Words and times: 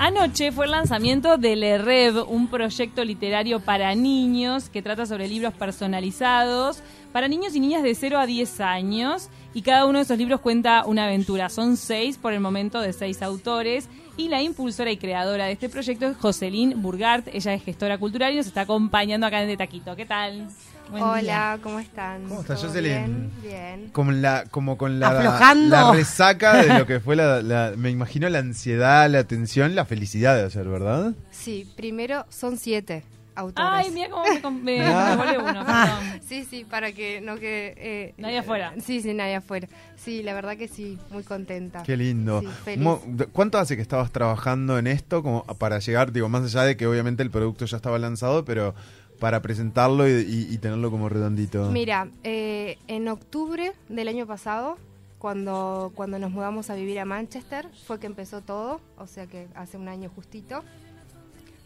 Anoche 0.00 0.50
fue 0.50 0.64
el 0.64 0.72
lanzamiento 0.72 1.38
del 1.38 1.62
EREV, 1.62 2.28
un 2.28 2.48
proyecto 2.48 3.04
literario 3.04 3.60
para 3.60 3.94
niños 3.94 4.68
que 4.68 4.82
trata 4.82 5.06
sobre 5.06 5.28
libros 5.28 5.54
personalizados 5.54 6.82
para 7.12 7.28
niños 7.28 7.54
y 7.54 7.60
niñas 7.60 7.84
de 7.84 7.94
0 7.94 8.18
a 8.18 8.26
10 8.26 8.60
años. 8.60 9.28
Y 9.54 9.62
cada 9.62 9.86
uno 9.86 9.98
de 9.98 10.04
esos 10.04 10.18
libros 10.18 10.40
cuenta 10.40 10.84
una 10.86 11.04
aventura. 11.04 11.48
Son 11.50 11.76
seis 11.76 12.18
por 12.18 12.32
el 12.32 12.40
momento 12.40 12.80
de 12.80 12.92
seis 12.92 13.22
autores. 13.22 13.88
Y 14.16 14.28
la 14.28 14.42
impulsora 14.42 14.90
y 14.90 14.96
creadora 14.96 15.46
de 15.46 15.52
este 15.52 15.68
proyecto 15.68 16.06
es 16.06 16.16
Jocelyn 16.16 16.82
Burgart. 16.82 17.28
Ella 17.32 17.54
es 17.54 17.62
gestora 17.62 17.98
cultural 17.98 18.32
y 18.32 18.36
nos 18.36 18.46
está 18.46 18.62
acompañando 18.62 19.26
acá 19.26 19.40
en 19.42 19.48
De 19.48 19.56
Taquito. 19.56 19.96
¿Qué 19.96 20.06
tal? 20.06 20.48
Hola, 20.92 21.58
¿cómo 21.62 21.78
están? 21.78 22.24
¿Cómo 22.28 22.40
estás, 22.40 22.58
¿Todo 22.60 22.68
Jocelyn? 22.70 22.92
Bien, 23.04 23.30
bien. 23.42 23.90
Como, 23.92 24.12
la, 24.12 24.44
como 24.50 24.76
con 24.76 24.98
la, 24.98 25.08
Aflojando. 25.08 25.68
la 25.76 25.92
resaca 25.92 26.62
de 26.62 26.78
lo 26.78 26.86
que 26.86 27.00
fue 27.00 27.16
la, 27.16 27.40
la- 27.42 27.72
Me 27.76 27.90
imagino 27.90 28.28
la 28.28 28.38
ansiedad, 28.40 29.08
la 29.08 29.24
tensión, 29.24 29.74
la 29.74 29.84
felicidad 29.84 30.36
de 30.36 30.44
hacer, 30.44 30.68
¿verdad? 30.68 31.12
Sí, 31.30 31.70
primero 31.76 32.26
son 32.28 32.56
siete 32.56 33.04
autores. 33.36 33.70
Ay, 33.72 33.90
mira 33.92 34.10
cómo 34.10 34.24
me, 34.24 34.40
com- 34.42 34.62
me, 34.62 34.82
Ah. 34.82 35.10
me 35.10 35.16
volé 35.16 35.38
uno, 35.38 35.64
perdón. 35.66 36.20
Sí, 36.26 36.44
sí, 36.48 36.64
para 36.68 36.92
que 36.92 37.20
no 37.20 37.36
quede... 37.36 37.74
eh, 37.76 38.14
Nadie 38.18 38.38
afuera. 38.38 38.74
Sí, 38.84 39.00
sí, 39.00 39.14
nadie 39.14 39.36
afuera. 39.36 39.68
Sí, 39.96 40.22
la 40.22 40.34
verdad 40.34 40.56
que 40.56 40.66
sí, 40.68 40.98
muy 41.10 41.22
contenta. 41.22 41.82
Qué 41.84 41.96
lindo. 41.96 42.40
Sí, 42.40 42.48
feliz. 42.64 42.82
Mo- 42.84 43.02
de- 43.06 43.26
¿Cuánto 43.26 43.58
hace 43.58 43.76
que 43.76 43.82
estabas 43.82 44.10
trabajando 44.10 44.78
en 44.78 44.86
esto 44.88 45.22
como 45.22 45.44
para 45.44 45.78
llegar, 45.78 46.10
digo, 46.12 46.28
más 46.28 46.42
allá 46.44 46.64
de 46.64 46.76
que 46.76 46.86
obviamente 46.86 47.22
el 47.22 47.30
producto 47.30 47.64
ya 47.66 47.76
estaba 47.76 47.98
lanzado, 47.98 48.44
pero 48.44 48.74
para 49.20 49.40
presentarlo 49.42 50.08
y, 50.08 50.58
tenerlo 50.58 50.90
como 50.90 51.08
redondito? 51.08 51.70
Mira, 51.70 52.08
eh, 52.24 52.78
en 52.88 53.06
octubre 53.06 53.72
del 53.88 54.08
año 54.08 54.26
pasado, 54.26 54.78
cuando, 55.18 55.92
cuando 55.94 56.18
nos 56.18 56.32
mudamos 56.32 56.70
a 56.70 56.74
vivir 56.74 56.98
a 56.98 57.04
Manchester, 57.04 57.68
fue 57.86 58.00
que 58.00 58.06
empezó 58.06 58.40
todo, 58.40 58.80
o 58.96 59.06
sea 59.06 59.26
que 59.26 59.46
hace 59.54 59.76
un 59.76 59.88
año 59.88 60.10
justito. 60.12 60.64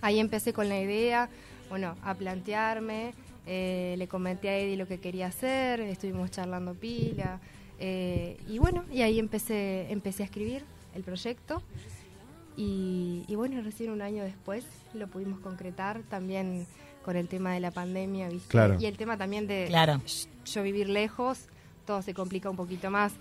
Ahí 0.02 0.18
empecé 0.18 0.52
con 0.52 0.68
la 0.68 0.78
idea, 0.80 1.30
bueno, 1.70 1.94
a 2.02 2.14
plantearme, 2.14 3.14
eh, 3.46 3.94
le 3.96 4.08
comenté 4.08 4.48
a 4.48 4.58
Eddie 4.58 4.76
lo 4.76 4.88
que 4.88 4.98
quería 4.98 5.28
hacer, 5.28 5.80
estuvimos 5.80 6.30
charlando 6.32 6.74
pila, 6.74 7.38
eh, 7.78 8.36
y 8.48 8.58
bueno, 8.58 8.84
y 8.92 9.02
ahí 9.02 9.18
empecé, 9.18 9.90
empecé 9.90 10.24
a 10.24 10.26
escribir 10.26 10.64
el 10.94 11.04
proyecto. 11.04 11.62
Y, 12.56 13.24
y 13.26 13.34
bueno, 13.34 13.60
recién 13.62 13.90
un 13.90 14.00
año 14.00 14.22
después 14.22 14.64
lo 14.92 15.08
pudimos 15.08 15.40
concretar 15.40 16.02
también 16.08 16.66
con 17.04 17.16
el 17.16 17.28
tema 17.28 17.52
de 17.52 17.60
la 17.60 17.70
pandemia, 17.70 18.28
¿viste? 18.28 18.48
Claro. 18.48 18.76
Y 18.80 18.86
el 18.86 18.96
tema 18.96 19.16
también 19.16 19.46
de 19.46 19.66
Claro. 19.68 20.00
yo 20.46 20.62
vivir 20.62 20.88
lejos, 20.88 21.46
todo 21.86 22.02
se 22.02 22.14
complica 22.14 22.48
un 22.50 22.56
poquito 22.56 22.90
más. 22.90 23.12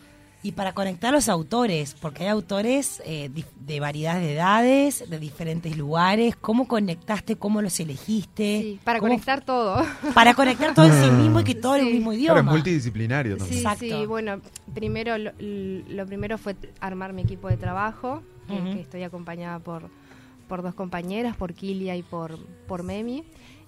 Y 0.46 0.52
para 0.52 0.74
conectar 0.74 1.14
los 1.14 1.30
autores, 1.30 1.96
porque 2.02 2.24
hay 2.24 2.30
autores 2.30 3.02
eh, 3.06 3.30
dif- 3.34 3.46
de 3.62 3.80
variedad 3.80 4.20
de 4.20 4.34
edades, 4.34 5.10
de 5.10 5.18
diferentes 5.18 5.78
lugares. 5.78 6.36
¿Cómo 6.36 6.68
conectaste? 6.68 7.38
¿Cómo 7.38 7.62
los 7.62 7.80
elegiste? 7.80 8.60
Sí, 8.62 8.80
para 8.84 9.00
¿Cómo- 9.00 9.12
conectar 9.14 9.40
todo. 9.46 9.82
Para 10.14 10.34
conectar 10.34 10.74
todo 10.74 10.86
en 10.88 11.02
sí 11.02 11.12
mismo 11.12 11.40
y 11.40 11.44
que 11.46 11.56
todo 11.56 11.78
en 11.78 11.88
el 11.88 11.94
mismo 11.94 12.10
Claro, 12.12 12.20
idioma. 12.22 12.40
es 12.42 12.46
multidisciplinario 12.56 13.38
también. 13.38 13.54
Sí, 13.58 13.64
Exacto. 13.64 13.86
sí, 13.86 14.06
bueno, 14.06 14.42
primero 14.74 15.18
lo, 15.18 15.32
lo 15.40 16.06
primero 16.06 16.38
fue 16.38 16.58
armar 16.82 17.14
mi 17.14 17.22
equipo 17.22 17.48
de 17.48 17.56
trabajo, 17.56 18.22
que, 18.50 18.54
Ujú. 18.56 18.64
que 18.74 18.82
estoy 18.82 19.04
acompañada 19.04 19.60
por, 19.60 19.90
por 20.50 20.62
dos 20.62 20.74
compañeras, 20.74 21.38
por 21.38 21.54
Kilia 21.54 21.96
y 21.96 22.04
por, 22.04 22.38
por 22.68 22.84
Memi. 22.84 23.24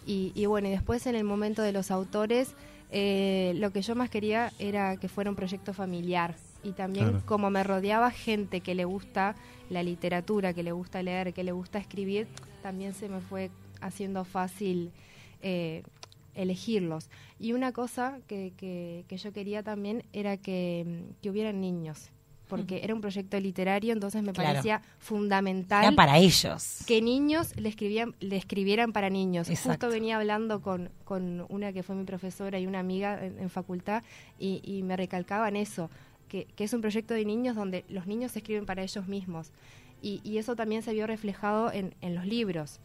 Y, 0.06 0.32
y 0.36 0.46
bueno, 0.46 0.68
y 0.68 0.72
después 0.72 1.08
en 1.08 1.16
el 1.16 1.24
momento 1.24 1.62
de 1.62 1.72
los 1.72 1.90
autores, 1.92 2.54
eh, 2.92 3.54
lo 3.58 3.72
que 3.72 3.82
yo 3.82 3.96
más 3.96 4.10
quería 4.10 4.52
era 4.60 4.98
que 4.98 5.08
fuera 5.10 5.30
un 5.30 5.36
proyecto 5.36 5.74
familiar. 5.74 6.36
Y 6.64 6.72
también 6.72 7.10
Claro. 7.10 7.26
como 7.26 7.50
me 7.50 7.64
rodeaba 7.64 8.12
gente 8.12 8.62
que 8.62 8.76
le 8.76 8.86
gusta 8.86 9.36
la 9.70 9.84
literatura, 9.84 10.54
que 10.54 10.64
le 10.64 10.72
gusta 10.72 11.02
leer, 11.04 11.34
que 11.34 11.44
le 11.44 11.52
gusta 11.52 11.80
escribir, 11.80 12.28
también 12.62 12.94
se 12.94 13.10
me 13.10 13.20
fue 13.20 13.50
haciendo 13.82 14.26
fácil 14.26 14.92
eh, 15.42 15.84
elegirlos. 16.36 17.10
Y 17.40 17.54
una 17.54 17.72
cosa 17.72 18.20
que, 18.28 18.54
que, 18.58 19.06
que 19.08 19.18
yo 19.18 19.32
quería 19.32 19.64
también 19.64 20.04
era 20.14 20.38
que, 20.38 21.04
que 21.22 21.30
hubieran 21.30 21.62
niños, 21.62 22.10
porque 22.48 22.82
era 22.84 22.94
un 22.94 23.02
proyecto 23.02 23.40
literario, 23.40 23.94
entonces 23.94 24.22
me 24.24 24.32
Claro. 24.34 24.50
parecía 24.50 24.82
fundamental 25.00 25.84
Era 25.86 25.96
para 25.96 26.18
ellos. 26.18 26.80
que 26.86 27.02
niños 27.02 27.56
le, 27.58 27.70
escribían, 27.70 28.16
le 28.20 28.36
escribieran 28.38 28.92
para 28.94 29.10
niños. 29.10 29.50
Exacto. 29.50 29.88
Justo 29.88 29.90
venía 29.90 30.18
hablando 30.18 30.62
con, 30.62 30.90
con 31.04 31.46
una 31.50 31.72
que 31.74 31.84
fue 31.84 31.96
mi 31.96 32.04
profesora 32.04 32.60
y 32.60 32.68
una 32.68 32.80
amiga 32.80 33.24
en, 33.26 33.40
en 33.40 33.50
facultad 33.50 34.04
y, 34.40 34.62
y 34.64 34.84
me 34.84 34.96
recalcaban 34.98 35.56
eso, 35.56 35.90
que, 36.28 36.46
que 36.56 36.64
es 36.66 36.74
un 36.74 36.82
proyecto 36.82 37.14
de 37.14 37.24
niños 37.26 37.56
donde 37.56 37.86
los 37.90 38.08
niños 38.08 38.36
escriben 38.36 38.66
para 38.66 38.84
ellos 38.84 39.08
mismos. 39.08 39.52
Y, 40.02 40.22
y 40.24 40.38
eso 40.38 40.56
también 40.56 40.84
se 40.84 40.94
vio 40.94 41.08
reflejado 41.08 41.72
en, 41.72 41.96
en 42.02 42.14
los 42.16 42.26
libros. 42.26 42.80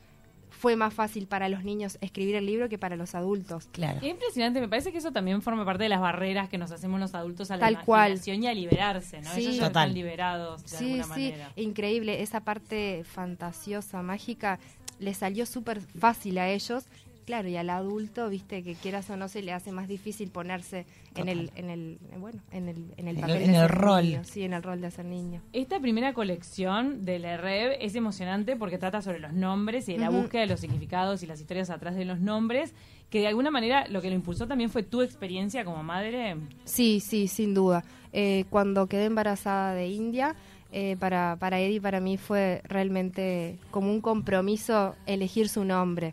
Fue 0.50 0.76
más 0.76 0.92
fácil 0.92 1.26
para 1.26 1.48
los 1.48 1.64
niños 1.64 1.96
escribir 2.00 2.34
el 2.34 2.44
libro 2.44 2.68
que 2.68 2.76
para 2.78 2.96
los 2.96 3.14
adultos. 3.14 3.68
Claro. 3.72 4.00
Qué 4.00 4.08
impresionante, 4.08 4.60
me 4.60 4.68
parece 4.68 4.92
que 4.92 4.98
eso 4.98 5.12
también 5.12 5.40
forma 5.42 5.64
parte 5.64 5.84
de 5.84 5.88
las 5.88 6.00
barreras 6.00 6.48
que 6.48 6.58
nos 6.58 6.70
hacemos 6.72 7.00
los 7.00 7.14
adultos 7.14 7.50
a 7.50 7.56
la 7.56 7.60
Tal 7.60 7.84
cual. 7.84 8.20
y 8.26 8.46
a 8.46 8.54
liberarse, 8.54 9.20
¿no? 9.22 9.30
Sí. 9.32 9.40
Ellos 9.42 9.56
ya 9.56 9.68
Total. 9.68 9.88
están 9.88 9.94
liberados 9.94 10.62
de 10.62 10.68
Sí, 10.68 10.84
alguna 11.00 11.02
sí, 11.04 11.08
manera. 11.10 11.52
increíble. 11.56 12.22
Esa 12.22 12.40
parte 12.40 13.04
fantasiosa, 13.04 14.02
mágica, 14.02 14.58
le 14.98 15.14
salió 15.14 15.46
súper 15.46 15.80
fácil 15.80 16.38
a 16.38 16.48
ellos. 16.50 16.84
Claro, 17.30 17.48
y 17.48 17.56
al 17.56 17.70
adulto, 17.70 18.28
viste, 18.28 18.64
que 18.64 18.74
quieras 18.74 19.08
o 19.08 19.16
no, 19.16 19.28
se 19.28 19.40
le 19.40 19.52
hace 19.52 19.70
más 19.70 19.86
difícil 19.86 20.30
ponerse 20.30 20.84
en 21.14 21.28
el, 21.28 21.52
en 21.54 21.70
el, 21.70 21.98
bueno, 22.18 22.40
en 22.50 22.68
el, 22.68 22.92
en 22.96 23.06
el 23.06 23.14
En 23.14 23.20
papel 23.20 23.36
el- 23.36 23.42
de 23.42 23.44
en 23.50 23.54
el 23.54 23.60
ser 23.68 23.70
rol. 23.70 24.02
niño. 24.04 24.24
Sí, 24.24 24.42
en 24.42 24.52
el 24.52 24.62
rol 24.64 24.80
de 24.80 24.90
ser 24.90 25.04
niño. 25.04 25.40
Esta 25.52 25.78
primera 25.78 26.12
colección 26.12 27.04
de 27.04 27.20
la 27.20 27.36
Rev 27.36 27.76
es 27.80 27.94
emocionante 27.94 28.56
porque 28.56 28.78
trata 28.78 29.00
sobre 29.00 29.20
los 29.20 29.32
nombres 29.32 29.88
y 29.88 29.92
de 29.92 29.98
la 30.00 30.10
búsqueda 30.10 30.40
de 30.42 30.48
los 30.48 30.58
significados 30.58 31.22
y 31.22 31.26
las 31.28 31.40
historias 31.40 31.70
atrás 31.70 31.94
de 31.94 32.04
los 32.04 32.18
nombres, 32.18 32.74
que 33.10 33.20
de 33.20 33.28
alguna 33.28 33.52
manera 33.52 33.86
lo 33.86 34.02
que 34.02 34.08
lo 34.08 34.16
impulsó 34.16 34.48
también 34.48 34.68
fue 34.68 34.82
tu 34.82 35.00
experiencia 35.00 35.64
como 35.64 35.84
madre. 35.84 36.34
Sí, 36.64 36.98
sí, 36.98 37.28
sin 37.28 37.54
duda. 37.54 37.84
Eh, 38.12 38.44
cuando 38.50 38.88
quedé 38.88 39.04
embarazada 39.04 39.72
de 39.74 39.86
India, 39.86 40.34
eh, 40.72 40.96
para, 40.98 41.36
para 41.38 41.60
Eddie, 41.60 41.80
para 41.80 42.00
mí 42.00 42.16
fue 42.16 42.60
realmente 42.64 43.56
como 43.70 43.88
un 43.92 44.00
compromiso 44.00 44.96
elegir 45.06 45.48
su 45.48 45.64
nombre. 45.64 46.12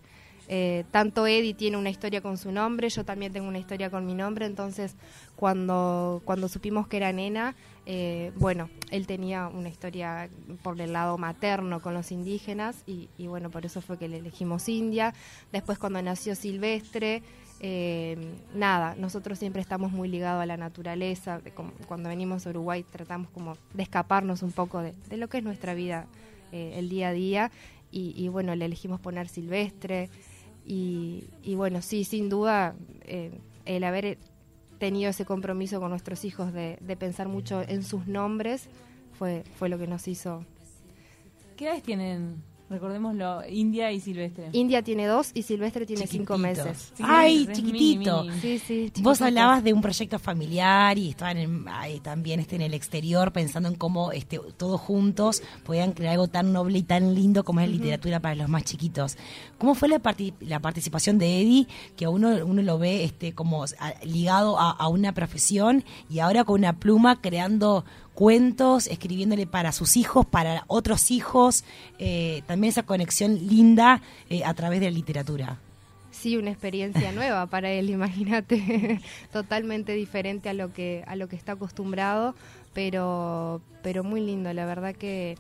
Eh, 0.50 0.86
tanto 0.92 1.28
Eddie 1.28 1.54
tiene 1.54 1.76
una 1.76 1.90
historia 1.90 2.22
con 2.22 2.38
su 2.38 2.52
nombre, 2.52 2.90
yo 2.90 3.04
también 3.04 3.34
tengo 3.34 3.50
una 3.50 3.60
historia 3.60 3.90
con 3.90 4.06
mi 4.06 4.14
nombre, 4.14 4.46
entonces 4.46 4.96
cuando, 5.36 6.22
cuando 6.24 6.48
supimos 6.48 6.88
que 6.88 6.98
era 6.98 7.12
nena, 7.12 7.54
eh, 7.86 8.32
bueno, 8.38 8.70
él 8.90 9.08
tenía 9.08 9.48
una 9.48 9.68
historia 9.68 10.30
por 10.64 10.80
el 10.80 10.94
lado 10.94 11.18
materno 11.18 11.82
con 11.82 11.94
los 11.94 12.12
indígenas 12.12 12.84
y, 12.88 13.10
y 13.18 13.28
bueno, 13.28 13.50
por 13.50 13.66
eso 13.66 13.82
fue 13.82 13.98
que 13.98 14.08
le 14.08 14.18
elegimos 14.18 14.70
India. 14.70 15.14
Después 15.52 15.78
cuando 15.78 16.02
nació 16.02 16.34
Silvestre, 16.34 17.24
eh, 17.60 18.18
nada, 18.54 18.96
nosotros 18.96 19.40
siempre 19.40 19.62
estamos 19.62 19.92
muy 19.92 20.08
ligados 20.08 20.44
a 20.44 20.46
la 20.46 20.58
naturaleza. 20.58 21.42
cuando 21.88 22.10
venimos 22.10 22.46
a 22.46 22.52
Uruguay 22.52 22.84
tratamos 22.84 23.30
como 23.32 23.58
de 23.74 23.84
escaparnos 23.84 24.44
un 24.44 24.52
poco 24.52 24.82
de, 24.82 24.94
de 25.10 25.18
lo 25.18 25.28
que 25.28 25.40
es 25.40 25.44
nuestra 25.44 25.74
vida, 25.74 26.06
eh, 26.52 26.76
el 26.78 26.90
día 26.90 27.10
a 27.10 27.14
día. 27.14 27.52
Y, 27.90 28.14
y 28.18 28.28
bueno, 28.28 28.54
le 28.56 28.66
elegimos 28.66 29.00
poner 29.00 29.28
Silvestre. 29.30 30.10
Y, 30.68 31.30
y 31.44 31.56
bueno, 31.56 31.82
sí, 31.82 32.04
sin 32.04 32.28
duda, 32.28 32.76
eh, 33.06 33.32
el 33.64 33.86
haber 33.86 34.18
tenido 34.80 35.10
ese 35.10 35.24
compromiso 35.24 35.80
con 35.80 35.92
nuestros 35.92 36.26
hijos 36.26 36.52
de, 36.52 36.78
de 36.82 36.98
pensar 36.98 37.30
mucho 37.30 37.62
en 37.68 37.84
sus 37.84 38.06
nombres 38.06 38.68
fue, 39.18 39.44
fue 39.56 39.70
lo 39.70 39.78
que 39.78 39.88
nos 39.88 40.08
hizo. 40.10 40.44
¿Qué 41.56 41.66
edades 41.66 41.84
tienen? 41.84 42.44
Recordémoslo, 42.70 43.44
India 43.50 43.92
y 43.94 44.02
Silvestre. 44.02 44.50
India 44.52 44.82
tiene 44.82 45.06
dos 45.08 45.32
y 45.34 45.44
Silvestre 45.44 45.86
tiene 45.86 46.06
cinco 46.06 46.38
meses. 46.38 46.92
Sí, 46.96 47.04
Ay, 47.06 47.48
chiquitito. 47.54 48.24
mini, 48.24 48.30
mini. 48.30 48.42
Sí, 48.42 48.60
sí, 48.60 48.92
Vos 49.02 49.22
hablabas 49.22 49.64
de 49.64 49.72
un 49.72 49.82
proyecto 49.82 50.20
familiar 50.20 50.98
y 50.98 51.10
estaban 51.12 51.38
en- 51.38 51.66
ahí 51.70 52.02
también 52.02 52.42
este, 52.42 52.58
en 52.58 52.64
el 52.64 52.74
exterior 52.74 53.32
pensando 53.32 53.70
en 53.70 53.76
cómo 53.76 54.12
este, 54.12 54.40
todos 54.58 54.82
juntos 54.82 55.42
podían 55.66 55.94
crear 55.94 56.14
algo 56.14 56.28
tan 56.28 56.52
noble 56.52 56.80
y 56.80 56.84
tan 56.84 57.16
lindo 57.16 57.46
como 57.46 57.62
es 57.62 57.70
la 57.70 57.74
literatura 57.76 58.20
para 58.20 58.36
los 58.36 58.50
más 58.50 58.64
chiquitos. 58.66 59.18
¿Cómo 59.58 59.74
fue 59.74 59.88
la, 59.88 60.00
parti- 60.00 60.34
la 60.42 60.60
participación 60.60 61.18
de 61.20 61.42
Eddie, 61.42 61.68
que 61.96 62.04
a 62.06 62.10
uno, 62.10 62.30
uno 62.46 62.62
lo 62.62 62.78
ve 62.78 63.06
este, 63.06 63.32
como 63.34 63.64
a- 63.64 63.94
ligado 64.04 64.60
a, 64.60 64.72
a 64.72 64.88
una 64.90 65.14
profesión 65.14 65.86
y 66.10 66.20
ahora 66.20 66.44
con 66.44 66.60
una 66.60 66.74
pluma 66.74 67.22
creando 67.22 67.86
cuentos, 68.18 68.88
escribiéndole 68.88 69.46
para 69.46 69.72
sus 69.72 69.96
hijos, 69.96 70.26
para 70.26 70.64
otros 70.66 71.12
hijos, 71.12 71.64
eh, 72.00 72.42
también 72.48 72.72
esa 72.72 72.82
conexión 72.82 73.36
linda 73.48 74.02
eh, 74.32 74.44
a 74.44 74.56
través 74.56 74.80
de 74.80 74.88
la 74.88 74.92
literatura? 74.92 75.60
Sí, 76.10 76.36
una 76.36 76.50
experiencia 76.50 77.12
nueva 77.14 77.46
para 77.46 77.70
él, 77.70 77.92
imagínate, 77.92 79.02
totalmente 79.32 79.92
diferente 79.92 80.50
a 80.50 80.54
lo 80.54 80.74
que 80.74 81.04
a 81.06 81.16
lo 81.16 81.28
que 81.28 81.36
está 81.36 81.52
acostumbrado, 81.52 82.34
pero 82.74 83.62
pero 83.84 84.04
muy 84.04 84.22
lindo, 84.22 84.52
la 84.52 84.66
verdad 84.66 84.96
que 84.96 85.38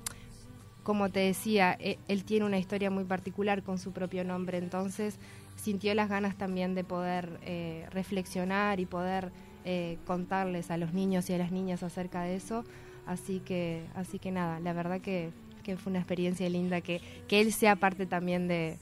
como 0.83 1.09
te 1.09 1.21
decía, 1.21 1.75
e- 1.79 1.97
él 2.07 2.25
tiene 2.25 2.45
una 2.45 2.59
historia 2.59 2.91
muy 2.91 3.05
particular 3.05 3.63
con 3.63 3.79
su 3.79 3.91
propio 3.91 4.23
nombre, 4.23 4.59
entonces 4.59 5.15
sintió 5.55 5.95
las 5.95 6.09
ganas 6.09 6.37
también 6.37 6.75
de 6.75 6.83
poder 6.83 7.39
eh, 7.41 7.87
reflexionar 7.89 8.79
y 8.79 8.85
poder 8.85 9.31
eh, 9.69 9.97
contarles 10.07 10.71
a 10.71 10.77
los 10.77 10.93
niños 10.93 11.29
y 11.29 11.33
a 11.33 11.37
las 11.37 11.51
niñas 11.51 11.83
acerca 11.83 12.21
de 12.23 12.37
eso. 12.37 12.63
Así 13.05 13.41
que, 13.41 13.83
así 13.95 14.17
que 14.17 14.31
nada, 14.31 14.59
la 14.61 14.71
verdad 14.71 15.01
que, 15.01 15.29
que 15.63 15.75
fue 15.75 15.89
una 15.91 15.99
experiencia 15.99 16.49
linda 16.49 16.79
que, 16.79 17.01
que 17.27 17.41
él 17.41 17.51
sea 17.51 17.75
parte 17.75 18.05
también 18.05 18.47
de, 18.47 18.77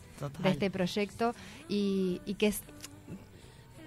este 0.51 0.69
proyecto 0.69 1.33
y, 1.67 2.21
y 2.25 2.35
que 2.35 2.47
es- 2.47 2.61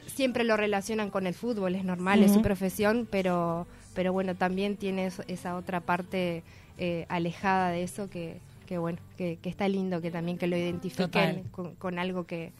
siempre 0.06 0.42
lo 0.44 0.56
relacionan 0.56 1.10
con 1.10 1.26
el 1.26 1.34
fútbol, 1.34 1.74
es 1.74 1.84
normal, 1.84 2.22
es 2.24 2.32
su 2.32 2.42
profesión, 2.42 3.06
pero, 3.10 3.66
pero 3.94 4.12
bueno, 4.12 4.34
también 4.34 4.76
tiene 4.76 5.08
esa 5.28 5.56
otra 5.56 5.80
parte 5.80 6.42
eh, 6.78 7.06
alejada 7.08 7.70
de 7.70 7.82
eso 7.84 8.08
que, 8.10 8.38
que 8.66 8.78
bueno, 8.78 8.98
que, 9.16 9.38
que 9.40 9.48
está 9.48 9.68
lindo 9.68 10.00
que 10.00 10.10
también 10.10 10.38
que 10.38 10.46
lo 10.46 10.56
identifiquen 10.56 11.36
con, 11.52 11.74
con 11.76 11.98
algo 11.98 12.24
que, 12.26 12.52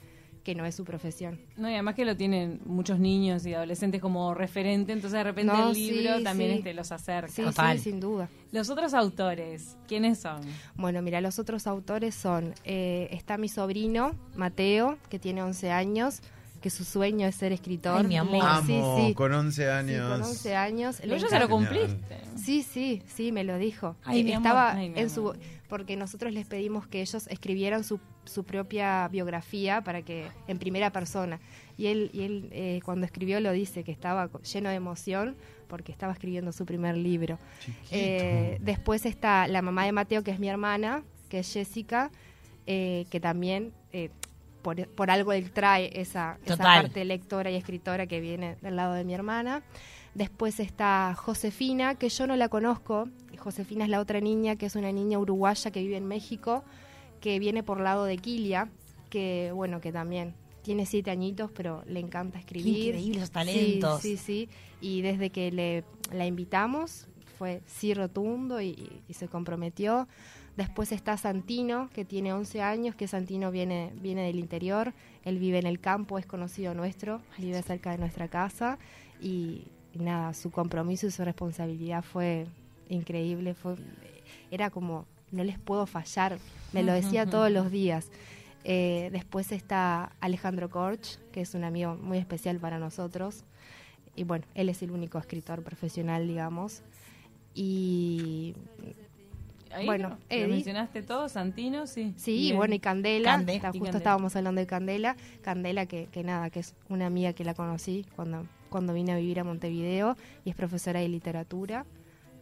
que 0.45 0.55
no 0.55 0.65
es 0.65 0.75
su 0.75 0.85
profesión. 0.85 1.41
No, 1.57 1.69
y 1.69 1.75
además 1.75 1.95
que 1.95 2.05
lo 2.05 2.17
tienen 2.17 2.61
muchos 2.65 2.99
niños 2.99 3.45
y 3.47 3.55
adolescentes 3.55 4.01
como 4.01 4.35
referente, 4.35 4.93
entonces 4.93 5.19
de 5.19 5.25
repente 5.25 5.53
No, 5.53 5.69
el 5.71 5.75
libro 5.75 6.19
sí, 6.19 6.25
también 6.25 6.51
sí. 6.53 6.59
este, 6.59 6.75
los 6.75 6.91
acerca. 6.93 7.29
Sí, 7.33 7.43
Total. 7.43 7.77
sí, 7.79 7.85
sin 7.91 8.01
duda. 8.01 8.29
Los 8.53 8.71
otros 8.71 8.95
autores, 8.95 9.77
¿quiénes 9.87 10.19
son? 10.19 10.41
Bueno, 10.75 11.03
mira, 11.03 11.21
los 11.21 11.39
otros 11.39 11.67
autores 11.67 12.15
son, 12.15 12.55
eh, 12.65 13.09
está 13.13 13.37
mi 13.37 13.49
sobrino, 13.49 14.13
Mateo, 14.37 14.99
que 15.11 15.19
tiene 15.19 15.43
11 15.43 15.71
años, 15.71 16.21
que 16.59 16.71
su 16.71 16.85
sueño 16.85 17.27
es 17.27 17.35
ser 17.35 17.53
escritor. 17.53 17.99
Ay, 18.01 18.07
mi 18.07 18.17
amor. 18.17 18.35
Le- 18.61 18.67
sí, 18.67 18.77
Amo, 18.79 18.97
sí, 19.07 19.15
con 19.15 19.33
11 19.33 19.63
sí, 19.63 19.69
años. 19.69 20.11
con 20.11 20.23
11 20.23 20.57
años. 20.57 20.97
Pero 21.01 21.17
ya 21.17 21.29
se 21.29 21.39
lo 21.39 21.49
cumpliste. 21.49 22.17
Sí, 22.37 22.63
sí, 22.63 23.03
sí, 23.07 23.33
me 23.33 23.45
lo 23.45 23.59
dijo. 23.59 23.97
Ay, 24.05 24.25
mi 24.25 24.33
amor. 24.33 24.47
Estaba 24.47 24.73
Ay, 24.73 24.91
mi 24.91 25.01
en 25.01 25.11
su... 25.11 25.35
Porque 25.69 25.97
nosotros 25.97 26.33
les 26.33 26.47
pedimos 26.47 26.87
que 26.87 27.03
ellos 27.03 27.27
escribieran 27.29 27.85
su, 27.85 28.01
su 28.25 28.45
propia 28.45 29.07
biografía 29.09 29.83
para 29.83 30.01
que 30.01 30.27
en 30.47 30.59
primera 30.59 30.91
persona. 30.91 31.41
Y 31.77 31.89
él, 31.89 32.11
y 32.15 32.23
él 32.23 32.49
eh, 32.53 32.81
cuando 32.85 33.05
escribió 33.05 33.39
lo 33.41 33.53
dice, 33.53 33.85
que 33.85 33.93
estaba 33.93 34.31
lleno 34.43 34.71
de 34.71 34.77
emoción 34.77 35.37
porque 35.69 35.93
estaba 35.93 36.15
escribiendo 36.15 36.53
su 36.53 36.65
primer 36.65 36.97
libro. 36.97 37.39
Eh, 37.91 38.57
después 38.63 39.05
está 39.05 39.47
la 39.47 39.61
mamá 39.61 39.85
de 39.85 39.93
Mateo, 39.93 40.23
que 40.25 40.31
es 40.31 40.39
mi 40.39 40.49
hermana, 40.49 41.03
que 41.29 41.41
es 41.41 41.53
Jessica, 41.53 42.11
eh, 42.67 43.05
que 43.11 43.21
también 43.21 43.73
eh, 43.93 44.09
por, 44.63 44.89
por 44.89 45.11
algo 45.11 45.33
él 45.33 45.51
trae 45.51 45.91
esa, 46.01 46.39
parte 46.59 47.05
lectora 47.05 47.51
y 47.51 47.55
escritora 47.55 48.07
que 48.07 48.21
viene 48.21 48.57
del 48.63 48.77
lado 48.77 48.95
de 48.95 49.05
mi 49.05 49.15
hermana. 49.15 49.63
Después 50.15 50.59
está 50.59 51.15
Josefina, 51.17 51.95
que 51.95 52.09
yo 52.09 52.27
no 52.27 52.37
la 52.37 52.49
conozco. 52.49 53.09
Josefina 53.39 53.85
es 53.85 53.91
la 53.91 54.01
otra 54.01 54.21
niña, 54.21 54.57
que 54.57 54.67
es 54.67 54.75
una 54.75 54.91
niña 54.91 55.19
uruguaya 55.19 55.71
que 55.71 55.81
vive 55.81 55.97
en 55.97 56.07
México, 56.07 56.65
que 57.21 57.39
viene 57.39 57.63
por 57.63 57.81
lado 57.81 58.05
de 58.05 58.17
Quilia, 58.17 58.69
que 59.11 59.53
bueno, 59.55 59.81
que 59.81 59.93
también 59.93 60.35
tiene 60.63 60.87
siete 60.87 61.11
añitos, 61.11 61.51
pero 61.53 61.83
le 61.87 62.01
encanta 62.01 62.39
escribir. 62.39 62.89
increíble 62.89 63.19
esos 63.19 63.31
talentos. 63.31 64.03
Sí, 64.03 64.17
sí, 64.17 64.49
sí. 64.49 64.49
Y 64.81 65.03
desde 65.03 65.31
que 65.31 65.51
le, 65.51 65.85
la 66.13 66.27
invitamos, 66.27 67.09
fue 67.39 67.63
sí 67.67 67.95
rotundo 67.95 68.61
y, 68.61 69.03
y 69.09 69.15
se 69.15 69.29
comprometió. 69.29 70.09
Después 70.57 70.91
está 70.91 71.17
Santino, 71.17 71.89
que 71.95 72.05
tiene 72.05 72.33
11 72.33 72.63
años, 72.63 72.95
que 72.97 73.07
Santino 73.07 73.53
viene, 73.53 73.93
viene 74.03 74.27
del 74.27 74.41
interior. 74.41 74.93
Él 75.25 75.39
vive 75.39 75.61
en 75.61 75.67
el 75.67 75.79
campo, 75.79 76.19
es 76.19 76.27
conocido 76.27 76.75
nuestro, 76.75 77.21
vive 77.39 77.63
cerca 77.63 77.93
de 77.93 77.99
nuestra 77.99 78.27
casa. 78.27 78.79
Y, 79.21 79.69
y 79.95 80.01
nada, 80.01 80.35
su 80.35 80.51
compromiso 80.51 81.07
y 81.07 81.13
su 81.13 81.25
responsabilidad 81.25 82.03
fue 82.03 82.47
increíble. 82.89 83.55
Fue, 83.55 83.77
era 84.51 84.71
como, 84.71 85.07
no 85.31 85.45
les 85.45 85.61
puedo 85.61 85.87
fallar. 85.87 86.39
Me 86.73 86.83
lo 86.83 86.93
decía 86.93 87.25
todos 87.25 87.53
los 87.53 87.71
días. 87.71 88.11
Eh, 88.65 89.11
después 89.13 89.53
está 89.53 90.13
Alejandro 90.21 90.69
Korch, 90.69 91.19
que 91.31 91.41
es 91.41 91.55
un 91.55 91.65
amigo 91.65 91.95
muy 91.95 92.19
especial 92.19 92.59
para 92.59 92.79
nosotros. 92.79 93.45
Y 94.17 94.25
bueno, 94.25 94.45
él 94.55 94.69
es 94.69 94.83
el 94.83 94.91
único 94.91 95.19
escritor 95.19 95.63
profesional, 95.63 96.27
digamos. 96.27 96.83
Y 97.61 98.55
Ahí 99.73 99.85
Bueno, 99.85 100.11
lo- 100.11 100.17
Eddie. 100.31 100.47
mencionaste 100.47 101.03
todo, 101.03 101.29
Santino, 101.29 101.87
sí. 101.87 102.15
sí, 102.17 102.53
bueno, 102.55 102.75
y 102.75 102.79
Candela. 102.79 103.33
Cande. 103.33 103.57
está- 103.57 103.69
Y 103.69 103.73
justo 103.73 103.85
Candela. 103.85 103.99
estábamos 103.99 104.37
hablando 104.37 104.61
de 104.61 104.67
Candela. 104.67 105.17
Candela, 105.43 105.85
que, 105.87 106.07
que 106.07 106.23
nada, 106.25 106.49
que 106.51 106.61
es 106.61 106.75
una 106.89 107.07
amiga 107.07 107.33
que 107.35 107.45
la 107.45 107.53
conocí 107.55 108.07
cuando, 108.17 108.47
cuando 108.71 108.95
vine 108.95 109.13
a 109.13 109.17
vivir 109.17 109.41
a 109.41 109.45
Montevideo 109.45 110.17
y 110.45 110.51
es 110.51 110.57
profesora 110.57 111.01
de 111.01 111.09
literatura. 111.09 111.85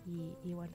Y, 0.06 0.48
y 0.48 0.52
bueno, 0.52 0.72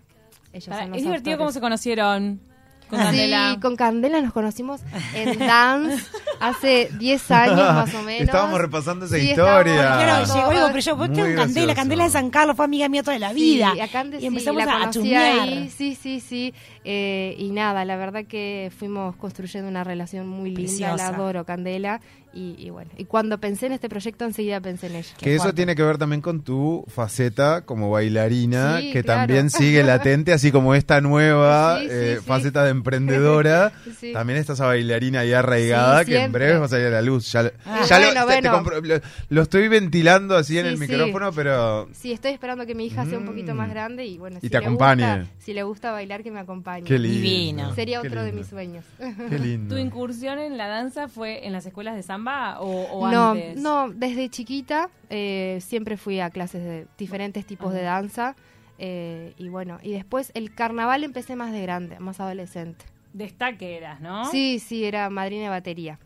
ellos 0.51 0.65
son 0.65 0.89
los 0.89 0.97
es 0.97 1.03
divertido 1.03 1.37
cómo 1.37 1.45
autores. 1.47 1.53
se 1.53 1.61
conocieron 1.61 2.41
con. 2.89 2.99
Candela. 2.99 3.53
Sí, 3.53 3.59
con 3.61 3.75
Candela 3.77 4.21
nos 4.21 4.33
conocimos 4.33 4.81
en 5.15 5.39
Dance 5.39 6.03
hace 6.41 6.89
10 6.97 7.31
años 7.31 7.57
más 7.57 7.93
o 7.93 8.01
menos. 8.03 8.21
Estábamos 8.23 8.59
repasando 8.59 9.05
esa 9.05 9.15
Sí, 9.17 9.29
historia. 9.31 9.73
estábamos- 9.75 10.03
Claro, 10.03 10.25
llegó 10.35 10.51
y 10.51 10.55
digo, 10.55 10.67
pero 10.67 10.79
yo, 10.79 10.97
¿por 10.97 11.07
qué 11.07 11.21
Muy 11.21 11.29
con 11.35 11.35
Candela? 11.35 11.45
gracioso. 11.65 11.75
Candela 11.75 12.03
de 12.05 12.09
San 12.09 12.29
Carlos 12.29 12.55
fue 12.55 12.65
amiga 12.65 12.89
mía 12.89 13.03
toda 13.03 13.19
la 13.19 13.33
vida. 13.33 13.71
Sí, 13.73 13.79
a 13.79 13.87
Cande 13.87 14.17
y 14.17 14.19
sí, 14.21 14.25
empezamos 14.27 14.65
la 14.65 14.71
a, 14.71 14.75
a 14.75 14.79
conocí 14.79 14.99
chusmear. 14.99 15.39
ahí, 15.39 15.69
sí, 15.69 15.95
sí, 15.95 16.19
sí. 16.19 16.53
Eh, 16.83 17.35
y 17.37 17.51
nada, 17.51 17.85
la 17.85 17.95
verdad 17.95 18.25
que 18.25 18.71
fuimos 18.77 19.15
construyendo 19.15 19.69
una 19.69 19.83
relación 19.83 20.27
muy 20.27 20.49
linda, 20.49 20.67
Preciosa. 20.69 20.95
la 20.95 21.07
adoro, 21.07 21.45
Candela. 21.45 22.01
Y, 22.33 22.55
y 22.57 22.69
bueno, 22.69 22.89
y 22.97 23.03
cuando 23.03 23.39
pensé 23.39 23.65
en 23.65 23.73
este 23.73 23.89
proyecto, 23.89 24.23
enseguida 24.23 24.61
pensé 24.61 24.87
en 24.87 24.95
ella. 24.95 25.09
Que 25.17 25.35
eso 25.35 25.53
tiene 25.53 25.75
que 25.75 25.83
ver 25.83 25.97
también 25.97 26.21
con 26.21 26.41
tu 26.43 26.85
faceta 26.87 27.61
como 27.65 27.89
bailarina, 27.89 28.79
Sí, 28.79 28.93
que 28.93 29.03
claro. 29.03 29.19
también 29.21 29.49
sigue 29.49 29.83
latente, 29.83 30.31
así 30.31 30.49
como 30.49 30.73
esta 30.73 31.01
nueva 31.01 31.79
Sí, 31.81 31.87
sí, 31.87 31.89
eh, 31.93 32.15
sí. 32.19 32.25
faceta 32.25 32.63
de 32.63 32.71
emprendedora. 32.71 33.73
Sí. 33.99 34.13
También 34.13 34.39
está 34.39 34.53
esa 34.53 34.65
bailarina 34.65 35.19
ahí 35.19 35.33
arraigada 35.33 35.99
Sí, 35.99 36.11
que 36.11 36.23
en 36.23 36.31
breve 36.31 36.57
va 36.57 36.65
a 36.65 36.69
salir 36.69 36.87
a 36.87 36.89
la 36.91 37.01
luz. 37.01 37.31
Ya, 37.31 37.43
lo- 37.43 37.51
Ah. 37.65 37.81
ya 37.87 37.99
lo- 37.99 38.05
Bueno, 38.05 38.25
te- 38.27 38.41
te 38.41 38.49
bueno. 38.49 38.63
compro- 38.63 38.81
lo, 38.81 39.01
lo 39.29 39.41
estoy 39.43 39.67
ventilando 39.67 40.35
así 40.37 40.57
en 40.57 40.65
el 40.65 40.75
sí. 40.75 40.79
micrófono, 40.87 41.31
pero 41.33 41.87
Sí, 41.93 42.11
estoy 42.11 42.31
esperando 42.31 42.65
que 42.65 42.73
mi 42.75 42.85
hija 42.85 43.05
sea 43.05 43.17
un 43.19 43.25
poquito 43.25 43.53
Mm. 43.53 43.57
más 43.57 43.69
grande 43.69 44.05
y 44.05 44.17
bueno, 44.17 44.37
Y 44.37 44.41
si 44.41 44.49
te 44.49 44.57
le 44.59 44.65
acompañe. 44.65 45.17
gusta- 45.19 45.33
si 45.39 45.53
le 45.53 45.63
gusta 45.63 45.91
bailar, 45.91 46.23
que 46.23 46.31
me 46.31 46.39
acompañe. 46.39 46.85
qué 46.87 46.97
lindo. 46.97 47.17
Divino. 47.17 47.75
Sería 47.75 48.01
Qué 48.01 48.07
otro 48.07 48.23
de 48.23 48.31
mis 48.31 48.47
sueños. 48.47 48.85
Qué 49.29 49.37
lindo. 49.37 49.75
¿Tu 49.75 49.81
incursión 49.81 50.39
en 50.39 50.57
la 50.57 50.67
danza 50.67 51.07
fue 51.09 51.45
en 51.45 51.51
las 51.53 51.65
escuelas 51.65 51.95
de 51.95 52.03
samba 52.03 52.20
o, 52.59 52.65
o 52.65 53.11
no, 53.11 53.31
antes? 53.31 53.57
no, 53.61 53.89
desde 53.89 54.29
chiquita 54.29 54.89
eh, 55.09 55.59
siempre 55.61 55.97
fui 55.97 56.19
a 56.19 56.29
clases 56.29 56.63
de 56.63 56.87
diferentes 56.97 57.45
tipos 57.45 57.73
de 57.73 57.81
danza. 57.81 58.35
eh, 58.79 59.33
y 59.37 59.49
bueno, 59.49 59.77
y 59.83 59.91
después 59.91 60.31
el 60.33 60.53
carnaval 60.55 61.03
empecé 61.03 61.35
más 61.35 61.51
de 61.51 61.61
grande, 61.61 61.99
más 61.99 62.19
adolescente. 62.19 62.85
Destaque 63.13 63.77
eras, 63.77 63.99
¿no? 64.01 64.25
Sí, 64.31 64.59
sí, 64.59 64.85
era 64.85 65.09
madrina 65.09 65.43
de 65.43 65.49
batería. 65.49 65.99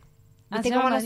Ah, 0.52 0.62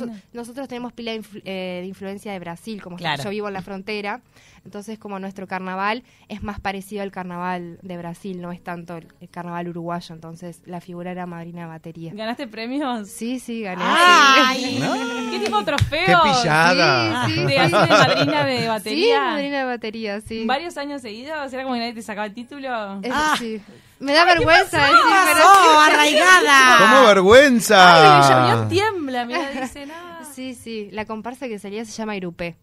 madrina. 0.05 0.21
nosotros 0.33 0.67
tenemos 0.67 0.93
pila 0.93 1.11
de, 1.11 1.21
influ- 1.21 1.41
eh, 1.45 1.79
de 1.81 1.87
influencia 1.87 2.31
de 2.31 2.39
Brasil, 2.39 2.81
como 2.81 2.97
Claro. 2.97 3.23
yo 3.23 3.29
vivo 3.29 3.47
en 3.47 3.53
la 3.53 3.61
frontera, 3.61 4.21
entonces 4.69 4.99
como 4.99 5.17
nuestro 5.17 5.47
carnaval 5.47 6.03
es 6.27 6.43
más 6.43 6.59
parecido 6.59 7.01
al 7.01 7.09
carnaval 7.11 7.79
de 7.81 7.97
Brasil, 7.97 8.39
no 8.39 8.51
es 8.51 8.63
tanto 8.63 8.97
el, 8.97 9.07
el 9.19 9.27
carnaval 9.27 9.67
uruguayo, 9.67 10.13
entonces 10.13 10.61
la 10.67 10.79
figura 10.79 11.09
era 11.09 11.25
madrina 11.25 11.61
de 11.61 11.67
batería. 11.67 12.11
¿Ganaste 12.13 12.45
premios? 12.47 13.09
Sí, 13.09 13.39
sí, 13.39 13.61
gané. 13.63 13.81
¡Ay! 13.83 14.79
¿Qué 15.31 15.39
tipo 15.39 15.57
de 15.57 15.65
trofeo? 15.65 16.05
¡Qué 16.05 16.15
pillada! 16.29 17.25
Sí, 17.25 17.33
sí, 17.33 17.41
¿De 17.45 17.49
sí. 17.49 17.57
así 17.57 17.71
de 17.71 17.87
madrina 17.87 18.45
de 18.45 18.59
Sí, 18.61 18.67
batería? 18.67 19.21
madrina 19.25 19.57
de 19.57 19.63
batería, 19.65 20.21
sí. 20.21 20.45
¿Varios 20.45 20.77
años 20.77 21.01
seguidos? 21.01 21.51
¿Era 21.51 21.63
como 21.63 21.73
que 21.73 21.79
nadie 21.79 21.93
te 21.93 22.03
sacaba 22.03 22.27
el 22.27 22.33
título? 22.35 22.99
Eh, 23.01 23.09
Ah. 23.11 23.35
sí. 23.39 23.59
Me 23.99 24.13
da 24.13 24.23
vergüenza 24.23 24.77
¿Qué 24.77 24.93
decir, 24.93 24.99
pero 25.33 25.45
pasó, 25.45 25.79
arraigada? 25.81 26.77
¡Cómo 26.77 27.07
vergüenza! 27.07 28.53
Ay, 28.61 28.67
tiembla, 28.69 29.25
mira, 29.25 29.49
dice 29.49 29.85
nada. 29.87 30.23
sí, 30.31 30.53
sí, 30.53 30.89
la 30.91 31.05
comparsa 31.05 31.47
que 31.47 31.57
salía 31.59 31.83
se 31.85 31.91
llama 31.91 32.15
Irupé. 32.15 32.55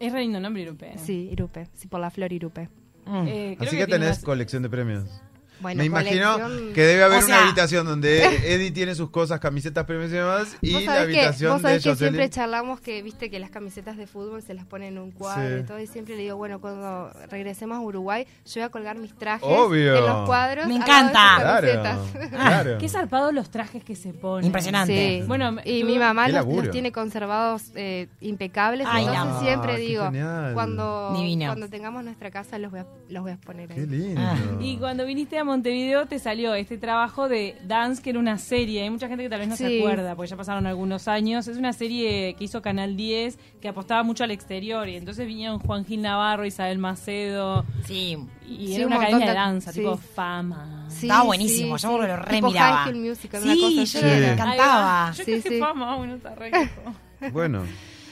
Es 0.00 0.12
re 0.12 0.20
lindo 0.20 0.40
nombre, 0.40 0.62
Irupe. 0.62 0.98
Sí, 0.98 1.28
Irupé, 1.32 1.68
sí, 1.74 1.88
por 1.88 2.00
la 2.00 2.10
flor 2.10 2.32
Irupé. 2.32 2.68
Mm. 3.06 3.26
Eh, 3.28 3.54
creo 3.58 3.68
Así 3.68 3.76
que, 3.78 3.86
tiene 3.86 3.92
tenés 4.00 4.08
más- 4.18 4.24
colección 4.24 4.62
de 4.62 4.68
premios. 4.68 5.22
Bueno, 5.60 5.78
Me 5.78 5.84
imagino 5.86 6.32
colección- 6.38 6.72
que 6.74 6.82
debe 6.82 7.02
haber 7.04 7.22
O 7.22 7.26
una 7.26 7.42
habitación 7.44 7.86
donde 7.86 8.24
Eddie 8.54 8.70
tiene 8.72 8.94
sus 8.94 9.10
cosas, 9.10 9.40
camisetas, 9.40 9.84
premios 9.86 10.10
y 10.10 10.14
demás, 10.14 10.56
y 10.60 10.72
Vos 10.74 10.82
la 10.84 10.92
sabés 10.94 11.08
que, 11.14 11.20
habitación 11.20 11.52
vos 11.52 11.62
de 11.62 11.68
sabés 11.68 11.82
que 11.84 11.96
siempre 11.96 12.30
charlamos 12.30 12.80
que, 12.80 13.02
viste, 13.02 13.30
que 13.30 13.38
las 13.38 13.50
camisetas 13.50 13.96
de 13.96 14.06
fútbol 14.06 14.42
se 14.42 14.52
las 14.54 14.66
ponen 14.66 14.94
en 14.94 14.98
un 14.98 15.10
cuadro 15.12 15.56
Sí. 15.56 15.62
y 15.62 15.66
todo, 15.66 15.80
y 15.80 15.86
siempre 15.86 16.16
le 16.16 16.22
digo, 16.22 16.36
bueno, 16.36 16.60
cuando 16.60 17.10
regresemos 17.30 17.78
a 17.78 17.80
Uruguay, 17.80 18.26
yo 18.44 18.52
voy 18.56 18.62
a 18.62 18.68
colgar 18.68 18.98
mis 18.98 19.14
trajes 19.16 19.48
Obvio. 19.48 19.96
en 19.96 20.04
los 20.06 20.26
cuadros. 20.26 20.66
Me 20.66 20.76
encanta. 20.76 21.60
sus 21.60 22.28
Claro. 22.30 22.78
Qué 22.78 22.88
zarpado 22.88 23.32
los 23.32 23.50
trajes 23.50 23.82
que 23.84 23.96
se 23.96 24.12
ponen. 24.12 24.46
Impresionante. 24.46 25.20
Sí. 25.22 25.26
Bueno, 25.26 25.56
y 25.64 25.80
tú- 25.80 25.86
mi 25.86 25.98
mamá 25.98 26.28
los, 26.28 26.70
tiene 26.70 26.92
conservados 26.92 27.70
eh, 27.74 28.08
impecables, 28.20 28.86
Ay, 28.90 29.04
entonces 29.06 29.32
no. 29.34 29.40
siempre 29.40 29.72
Ah, 29.72 29.76
digo, 29.76 30.04
genial. 30.06 30.54
cuando, 30.54 31.14
Divino. 31.16 31.46
cuando 31.46 31.68
tengamos 31.68 32.04
nuestra 32.04 32.30
casa 32.30 32.58
los 32.58 32.70
voy 32.70 32.80
a, 32.80 32.86
los 33.08 33.22
voy 33.22 33.32
a 33.32 33.36
poner 33.38 33.70
ahí. 33.72 33.78
Qué 33.78 33.86
lindo. 33.86 34.20
Ah. 34.22 34.36
Y 34.60 34.76
cuando 34.78 35.04
viniste 35.06 35.38
a 35.38 35.44
Montevideo 35.46 36.06
te 36.06 36.18
salió 36.18 36.54
este 36.54 36.76
trabajo 36.78 37.28
de 37.28 37.56
Dance, 37.64 38.02
que 38.02 38.10
era 38.10 38.18
una 38.18 38.36
serie. 38.38 38.82
Hay 38.82 38.90
mucha 38.90 39.08
gente 39.08 39.24
que 39.24 39.30
tal 39.30 39.38
vez 39.40 39.48
no 39.48 39.56
se 39.56 39.78
acuerda, 39.78 40.14
porque 40.14 40.30
ya 40.30 40.36
pasaron 40.36 40.66
algunos 40.66 41.08
años. 41.08 41.48
Es 41.48 41.56
una 41.56 41.72
serie 41.72 42.34
que 42.34 42.44
hizo 42.44 42.60
Canal 42.60 42.96
10, 42.96 43.38
que 43.60 43.68
apostaba 43.68 44.02
mucho 44.02 44.24
al 44.24 44.30
exterior. 44.30 44.88
Y 44.88 44.96
entonces 44.96 45.26
vinieron 45.26 45.58
Juan 45.58 45.84
Gil 45.84 46.02
Navarro, 46.02 46.44
Isabel 46.44 46.78
Macedo. 46.78 47.64
Sí. 47.86 48.18
Y 48.46 48.66
Sí, 48.68 48.74
era 48.74 48.86
un 48.86 48.92
una 48.92 48.96
academia 48.96 49.18
montón 49.26 49.34
de 49.34 49.40
danza, 49.40 49.72
sí. 49.72 49.80
tipo 49.80 49.96
fama. 49.96 50.84
Sí, 50.88 51.06
Estaba 51.06 51.24
buenísimo, 51.24 51.76
yo 51.76 51.98
me 51.98 52.06
lo 52.08 52.16
re 52.16 52.34
Tipo 52.36 52.48
miraba. 52.48 52.76
High 52.76 52.92
School 52.92 53.08
Musical, 53.08 53.42
Sí, 53.42 53.48
una 53.48 53.54
cosa 53.86 54.00
yo 54.00 54.06
me 54.06 54.32
encantaba. 54.32 55.12
Yo 55.12 55.24
que 55.24 55.58
fama, 55.58 55.96
bueno, 55.96 56.14
está 56.14 56.34
re. 56.34 56.50
Bueno, 57.32 57.62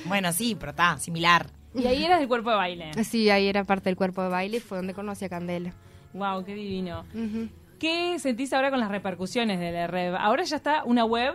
Bueno, 0.06 0.32
sí, 0.32 0.56
pero 0.58 0.70
está, 0.70 0.98
similar. 0.98 1.46
Y 1.74 1.86
ahí 1.86 2.04
eras 2.04 2.20
del 2.20 2.28
cuerpo 2.28 2.50
de 2.50 2.56
baile. 2.56 3.04
Sí, 3.04 3.28
ahí 3.30 3.48
era 3.48 3.64
parte 3.64 3.90
del 3.90 3.96
cuerpo 3.96 4.22
de 4.22 4.28
baile 4.28 4.58
y 4.58 4.60
fue 4.60 4.78
donde 4.78 4.94
conocí 4.94 5.24
a 5.24 5.28
Candela. 5.28 5.72
Wow, 6.14 6.44
qué 6.44 6.54
divino. 6.54 7.04
¿Qué 7.78 8.18
sentís 8.18 8.52
ahora 8.52 8.70
con 8.70 8.80
las 8.80 8.90
repercusiones 8.90 9.58
de 9.60 9.72
la 9.72 9.86
red? 9.86 10.14
Ahora 10.14 10.44
ya 10.44 10.56
está 10.56 10.84
una 10.84 11.04
web 11.04 11.34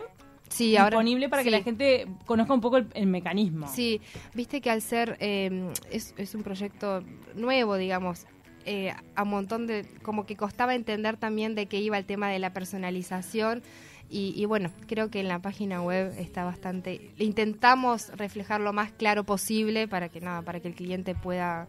Sí, 0.49 0.75
ahora 0.77 0.89
disponible 0.97 1.29
para 1.29 1.43
que 1.43 1.49
sí. 1.49 1.55
la 1.55 1.61
gente 1.61 2.07
conozca 2.25 2.53
un 2.55 2.61
poco 2.61 2.77
el, 2.77 2.87
el 2.95 3.05
mecanismo. 3.05 3.67
Sí, 3.67 4.01
viste 4.33 4.61
que 4.61 4.71
al 4.71 4.81
ser 4.81 5.15
eh, 5.19 5.71
es, 5.91 6.15
es 6.17 6.33
un 6.33 6.41
proyecto 6.41 7.03
nuevo, 7.35 7.75
digamos, 7.75 8.25
eh, 8.65 8.91
a 9.15 9.23
un 9.23 9.29
montón 9.29 9.67
de 9.67 9.85
como 10.01 10.25
que 10.25 10.35
costaba 10.35 10.73
entender 10.73 11.17
también 11.17 11.53
de 11.53 11.67
qué 11.67 11.79
iba 11.79 11.99
el 11.99 12.05
tema 12.05 12.29
de 12.29 12.39
la 12.39 12.51
personalización 12.51 13.61
y, 14.09 14.33
y 14.35 14.45
bueno, 14.45 14.71
creo 14.87 15.11
que 15.11 15.19
en 15.19 15.27
la 15.27 15.37
página 15.39 15.83
web 15.83 16.15
está 16.17 16.45
bastante. 16.45 17.11
Intentamos 17.19 18.09
reflejar 18.17 18.59
lo 18.59 18.73
más 18.73 18.91
claro 18.91 19.23
posible 19.25 19.87
para 19.87 20.09
que 20.09 20.19
nada, 20.19 20.41
para 20.41 20.59
que 20.61 20.67
el 20.69 20.73
cliente 20.73 21.13
pueda 21.13 21.67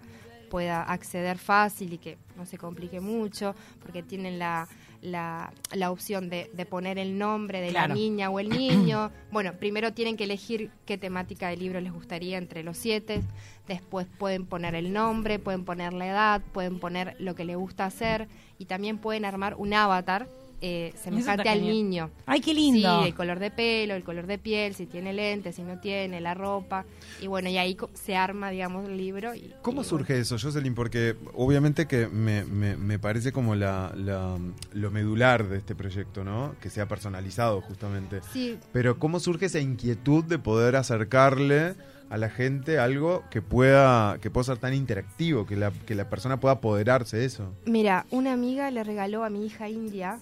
pueda 0.51 0.83
acceder 0.83 1.39
fácil 1.39 1.95
y 1.95 1.99
que 1.99 2.19
no 2.37 2.45
se 2.45 2.59
complique 2.59 3.01
mucho, 3.01 3.55
porque 3.81 4.03
tienen 4.03 4.39
la, 4.39 4.69
la, 5.01 5.53
la 5.73 5.91
opción 5.91 6.29
de, 6.29 6.51
de 6.53 6.67
poner 6.67 6.99
el 6.99 7.17
nombre 7.17 7.61
de 7.63 7.69
Claro. 7.69 7.89
la 7.89 7.95
niña 7.95 8.29
o 8.29 8.39
el 8.41 8.49
niño. 8.65 9.11
Bueno, 9.33 9.55
primero 9.55 9.93
tienen 9.95 10.17
que 10.19 10.25
elegir 10.25 10.71
qué 10.85 10.99
temática 10.99 11.49
de 11.49 11.57
libro 11.57 11.81
les 11.81 11.93
gustaría 11.93 12.37
entre 12.37 12.63
los 12.63 12.77
siete. 12.77 13.23
Después 13.69 14.07
pueden 14.19 14.45
poner 14.47 14.75
el 14.75 14.93
nombre, 14.93 15.39
pueden 15.39 15.65
poner 15.65 15.93
la 15.93 16.07
edad, 16.09 16.43
pueden 16.53 16.81
poner 16.81 17.15
lo 17.21 17.35
que 17.35 17.45
le 17.45 17.55
gusta 17.57 17.87
hacer 17.87 18.27
y 18.59 18.65
también 18.67 18.99
pueden 18.99 19.25
armar 19.25 19.55
un 19.57 19.73
avatar 19.73 20.27
eh, 20.63 20.93
semejante 21.03 21.49
al 21.49 21.63
niño. 21.63 22.11
Ay, 22.27 22.41
qué 22.41 22.53
lindo. 22.55 23.03
Sí, 23.03 23.09
el 23.09 23.15
color 23.15 23.39
de 23.39 23.51
pelo, 23.51 23.95
el 23.95 24.05
color 24.05 24.27
de 24.27 24.39
piel, 24.39 24.75
si 24.75 24.87
tiene 24.87 25.13
lentes, 25.13 25.57
si 25.57 25.63
no 25.63 25.79
tiene, 25.81 26.21
la 26.21 26.35
ropa. 26.35 26.85
Y 27.21 27.27
bueno, 27.29 27.49
y 27.49 27.57
ahí 27.59 27.77
se 27.95 28.15
arma, 28.17 28.51
digamos, 28.51 28.87
el 28.89 28.97
libro. 28.97 29.35
Y, 29.35 29.53
¿Cómo 29.63 29.83
y 29.83 29.85
surge 29.85 30.19
eso, 30.19 30.37
Jocelyn? 30.41 30.75
Porque 30.75 31.17
obviamente 31.35 31.87
que 31.87 32.09
me, 32.09 32.45
me- 32.45 32.77
me 32.77 32.99
parece 32.99 33.33
como 33.33 33.55
la, 33.55 33.93
la- 33.97 34.37
lo 34.73 34.91
medular 34.91 35.49
de 35.49 35.59
este 35.59 35.75
proyecto, 35.75 36.25
¿no? 36.25 36.55
Que 36.61 36.69
sea 36.71 36.87
personalizado 36.87 37.61
justamente. 37.63 38.21
Sí, 38.33 38.59
Pero 38.73 38.99
¿cómo 38.99 39.21
surge 39.21 39.47
esa 39.47 39.61
inquietud 39.61 40.25
de 40.25 40.39
poder 40.39 40.77
acercarle 40.77 41.75
a 42.11 42.17
la 42.17 42.29
gente 42.29 42.79
algo 42.79 43.23
que 43.31 43.41
pueda 43.41 44.19
que 44.21 44.31
pueda 44.31 44.45
ser 44.45 44.59
tan 44.59 44.75
interactivo, 44.75 45.47
que 45.47 45.57
la, 45.57 45.71
que 45.71 45.95
la 45.95 46.11
persona 46.11 46.41
pueda 46.41 46.55
apoderarse 46.55 47.17
de 47.19 47.25
eso? 47.25 47.53
Mira, 47.67 48.05
una 48.11 48.33
amiga 48.33 48.71
le 48.71 48.83
regaló 48.85 49.23
a 49.25 49.31
mi 49.31 49.47
hija 49.47 49.69
India 49.69 50.19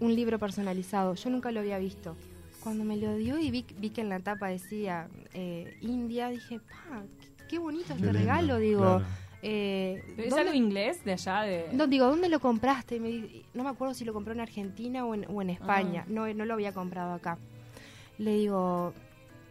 un 0.00 0.14
libro 0.14 0.38
personalizado. 0.38 1.14
Yo 1.14 1.30
nunca 1.30 1.50
lo 1.52 1.60
había 1.60 1.78
visto. 1.78 2.16
Cuando 2.60 2.84
me 2.84 2.96
lo 2.96 3.14
dio 3.16 3.38
y 3.38 3.50
vi, 3.50 3.64
vi 3.78 3.90
que 3.90 4.00
en 4.00 4.08
la 4.08 4.20
tapa 4.20 4.48
decía 4.48 5.08
eh, 5.34 5.76
India, 5.82 6.28
dije, 6.28 6.60
pa, 6.60 7.02
qué, 7.20 7.28
qué 7.48 7.58
bonito 7.58 7.92
este 7.92 7.96
Qué 7.96 8.02
lindo, 8.04 8.18
regalo, 8.18 8.58
digo. 8.58 8.80
claro. 8.80 9.04
eh, 9.42 10.02
¿Es 10.16 10.30
¿dónde- 10.30 10.40
algo 10.40 10.54
inglés 10.54 11.04
de 11.04 11.12
allá? 11.12 11.42
De... 11.42 11.66
No, 11.72 11.86
digo, 11.86 12.06
¿dónde 12.06 12.28
lo 12.30 12.40
compraste? 12.40 12.96
Y 12.96 13.00
me 13.00 13.08
di- 13.08 13.44
no 13.52 13.64
me 13.64 13.70
acuerdo 13.70 13.92
si 13.92 14.04
lo 14.06 14.14
compró 14.14 14.32
en 14.32 14.40
Argentina 14.40 15.04
o 15.04 15.14
en, 15.14 15.26
o 15.28 15.42
en 15.42 15.50
España. 15.50 16.04
Ah. 16.06 16.10
No, 16.10 16.32
no 16.32 16.44
lo 16.46 16.54
había 16.54 16.72
comprado 16.72 17.12
acá. 17.12 17.36
Le 18.16 18.34
digo, 18.34 18.94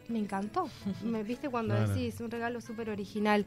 me 0.07 0.17
encantó. 0.17 0.67
¿Me 1.03 1.21
viste 1.23 1.50
cuando 1.50 1.75
Claro. 1.75 1.93
decís 1.93 2.19
un 2.19 2.31
regalo 2.31 2.62
súper 2.62 2.89
original? 2.89 3.45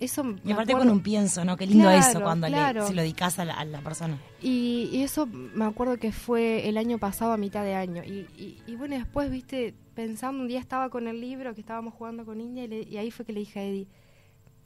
Eso 0.00 0.22
Y 0.22 0.26
me 0.44 0.52
aparte 0.52 0.72
acuerdo- 0.72 0.88
con 0.90 0.98
un 0.98 1.02
pienso, 1.02 1.44
¿no? 1.44 1.56
Qué 1.56 1.66
lindo 1.66 1.84
Claro, 1.88 1.98
eso 1.98 2.20
cuando 2.20 2.48
le- 2.48 2.56
se 2.86 2.94
lo 2.94 3.02
dedicas 3.02 3.38
a 3.40 3.44
la, 3.44 3.54
a 3.54 3.64
la 3.64 3.80
persona. 3.80 4.16
Y, 4.40 4.88
y 4.92 5.02
eso 5.02 5.26
me 5.26 5.64
acuerdo 5.64 5.96
que 5.96 6.12
fue 6.12 6.68
el 6.68 6.76
año 6.78 6.98
pasado 6.98 7.32
a 7.32 7.36
mitad 7.36 7.64
de 7.64 7.74
año. 7.74 8.04
Y, 8.04 8.26
y- 8.36 8.62
y 8.66 8.76
bueno, 8.76 8.96
después, 8.96 9.28
viste, 9.30 9.74
pensando, 9.94 10.40
un 10.40 10.46
día 10.48 10.60
estaba 10.60 10.88
con 10.88 11.08
el 11.08 11.20
libro 11.20 11.52
que 11.54 11.60
estábamos 11.60 11.94
jugando 11.94 12.24
con 12.24 12.40
India 12.40 12.62
y, 12.64 12.68
le- 12.68 12.82
y 12.82 12.96
ahí 12.96 13.10
fue 13.10 13.24
que 13.26 13.32
le 13.32 13.40
dije 13.40 13.58
a 13.58 13.64
Eddie, 13.64 13.88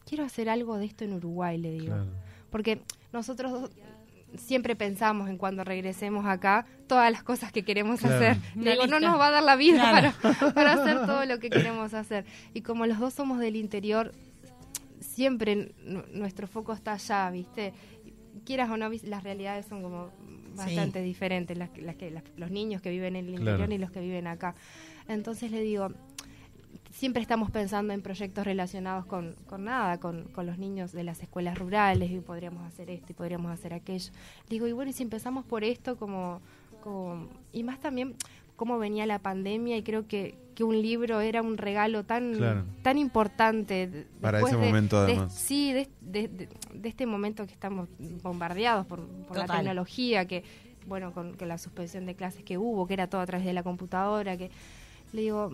quiero 0.04 0.24
hacer 0.24 0.50
algo 0.50 0.76
de 0.76 0.84
esto 0.84 1.04
en 1.04 1.14
Uruguay, 1.14 1.56
le 1.56 1.70
digo. 1.72 1.86
Claro. 1.94 2.10
Porque 2.50 2.82
nosotros 3.12 3.52
dos 3.52 3.70
siempre 4.36 4.76
pensamos 4.76 5.28
en 5.28 5.36
cuando 5.38 5.62
regresemos 5.64 6.24
acá 6.26 6.66
todas 6.86 7.10
las 7.12 7.22
cosas 7.22 7.52
que 7.52 7.64
queremos 7.64 8.00
Claro. 8.00 8.16
hacer. 8.16 8.36
Digo, 8.54 8.86
no 8.86 8.98
nos 9.00 9.18
va 9.18 9.28
a 9.28 9.30
dar 9.30 9.42
la 9.42 9.56
vida 9.56 9.90
Claro. 9.90 10.12
para, 10.22 10.52
para 10.54 10.72
hacer 10.74 10.96
todo 11.06 11.24
lo 11.24 11.38
que 11.38 11.48
queremos 11.50 11.94
hacer. 11.94 12.24
Y 12.52 12.60
como 12.62 12.84
los 12.86 12.98
dos 12.98 13.14
somos 13.14 13.38
del 13.38 13.56
interior, 13.56 14.12
siempre 15.22 15.72
nu- 15.84 16.02
nuestro 16.12 16.48
foco 16.48 16.72
está 16.72 16.94
allá, 16.94 17.30
¿viste? 17.30 17.72
Quieras 18.44 18.68
o 18.70 18.76
no, 18.76 18.90
las 19.04 19.22
realidades 19.22 19.66
son 19.66 19.80
como 19.82 20.10
bastante 20.56 21.00
diferentes, 21.00 21.56
las, 21.56 21.70
que- 21.70 21.80
las 21.82 21.94
que 21.94 22.10
las- 22.10 22.24
los 22.36 22.50
niños 22.50 22.82
que 22.82 22.90
viven 22.90 23.14
en 23.14 23.26
el 23.28 23.34
interior 23.34 23.68
y 23.72 23.78
los 23.78 23.90
que 23.92 24.00
viven 24.00 24.26
acá. 24.26 24.56
Entonces 25.06 25.52
le 25.52 25.60
digo, 25.60 25.90
siempre 26.90 27.22
estamos 27.22 27.52
pensando 27.52 27.92
en 27.94 28.02
proyectos 28.02 28.44
relacionados 28.44 29.06
con, 29.06 29.36
con 29.46 29.62
nada, 29.64 29.98
con, 30.00 30.24
con 30.34 30.44
los 30.44 30.58
niños 30.58 30.90
de 30.90 31.04
las 31.04 31.22
escuelas 31.22 31.56
rurales 31.56 32.10
y 32.10 32.18
podríamos 32.18 32.66
hacer 32.66 32.90
esto 32.90 33.12
y 33.12 33.14
podríamos 33.14 33.52
hacer 33.52 33.74
aquello. 33.74 34.10
Digo, 34.50 34.66
y 34.66 34.72
bueno, 34.72 34.90
y 34.90 34.92
si 34.92 35.04
empezamos 35.04 35.44
por 35.44 35.62
esto, 35.62 35.96
como, 35.96 36.40
como 36.82 37.28
y 37.52 37.62
más 37.62 37.78
también 37.78 38.16
cómo 38.56 38.78
venía 38.78 39.06
la 39.06 39.18
pandemia 39.18 39.76
y 39.76 39.82
creo 39.82 40.06
que, 40.06 40.34
que 40.54 40.64
un 40.64 40.80
libro 40.80 41.20
era 41.20 41.42
un 41.42 41.56
regalo 41.58 42.04
tan, 42.04 42.34
Claro. 42.34 42.64
tan 42.82 42.98
importante. 42.98 44.06
Para 44.20 44.40
ese 44.40 44.56
de- 44.56 44.66
momento, 44.66 45.04
de- 45.04 45.12
además. 45.12 45.34
sí, 45.34 45.72
de, 45.72 45.88
de- 46.00 46.28
de- 46.28 46.48
de 46.74 46.88
este 46.88 47.06
momento 47.06 47.46
que 47.46 47.52
estamos 47.52 47.88
bombardeados 48.22 48.86
por, 48.86 49.06
por 49.06 49.36
la 49.38 49.46
tecnología, 49.46 50.26
que 50.26 50.44
bueno, 50.86 51.12
con, 51.12 51.34
con 51.34 51.48
la 51.48 51.58
suspensión 51.58 52.06
de 52.06 52.14
clases 52.14 52.42
que 52.42 52.58
hubo, 52.58 52.86
que 52.86 52.94
era 52.94 53.06
todo 53.06 53.20
a 53.20 53.26
través 53.26 53.46
de 53.46 53.52
la 53.52 53.62
computadora, 53.62 54.36
que 54.36 54.50
le 55.12 55.22
digo, 55.22 55.50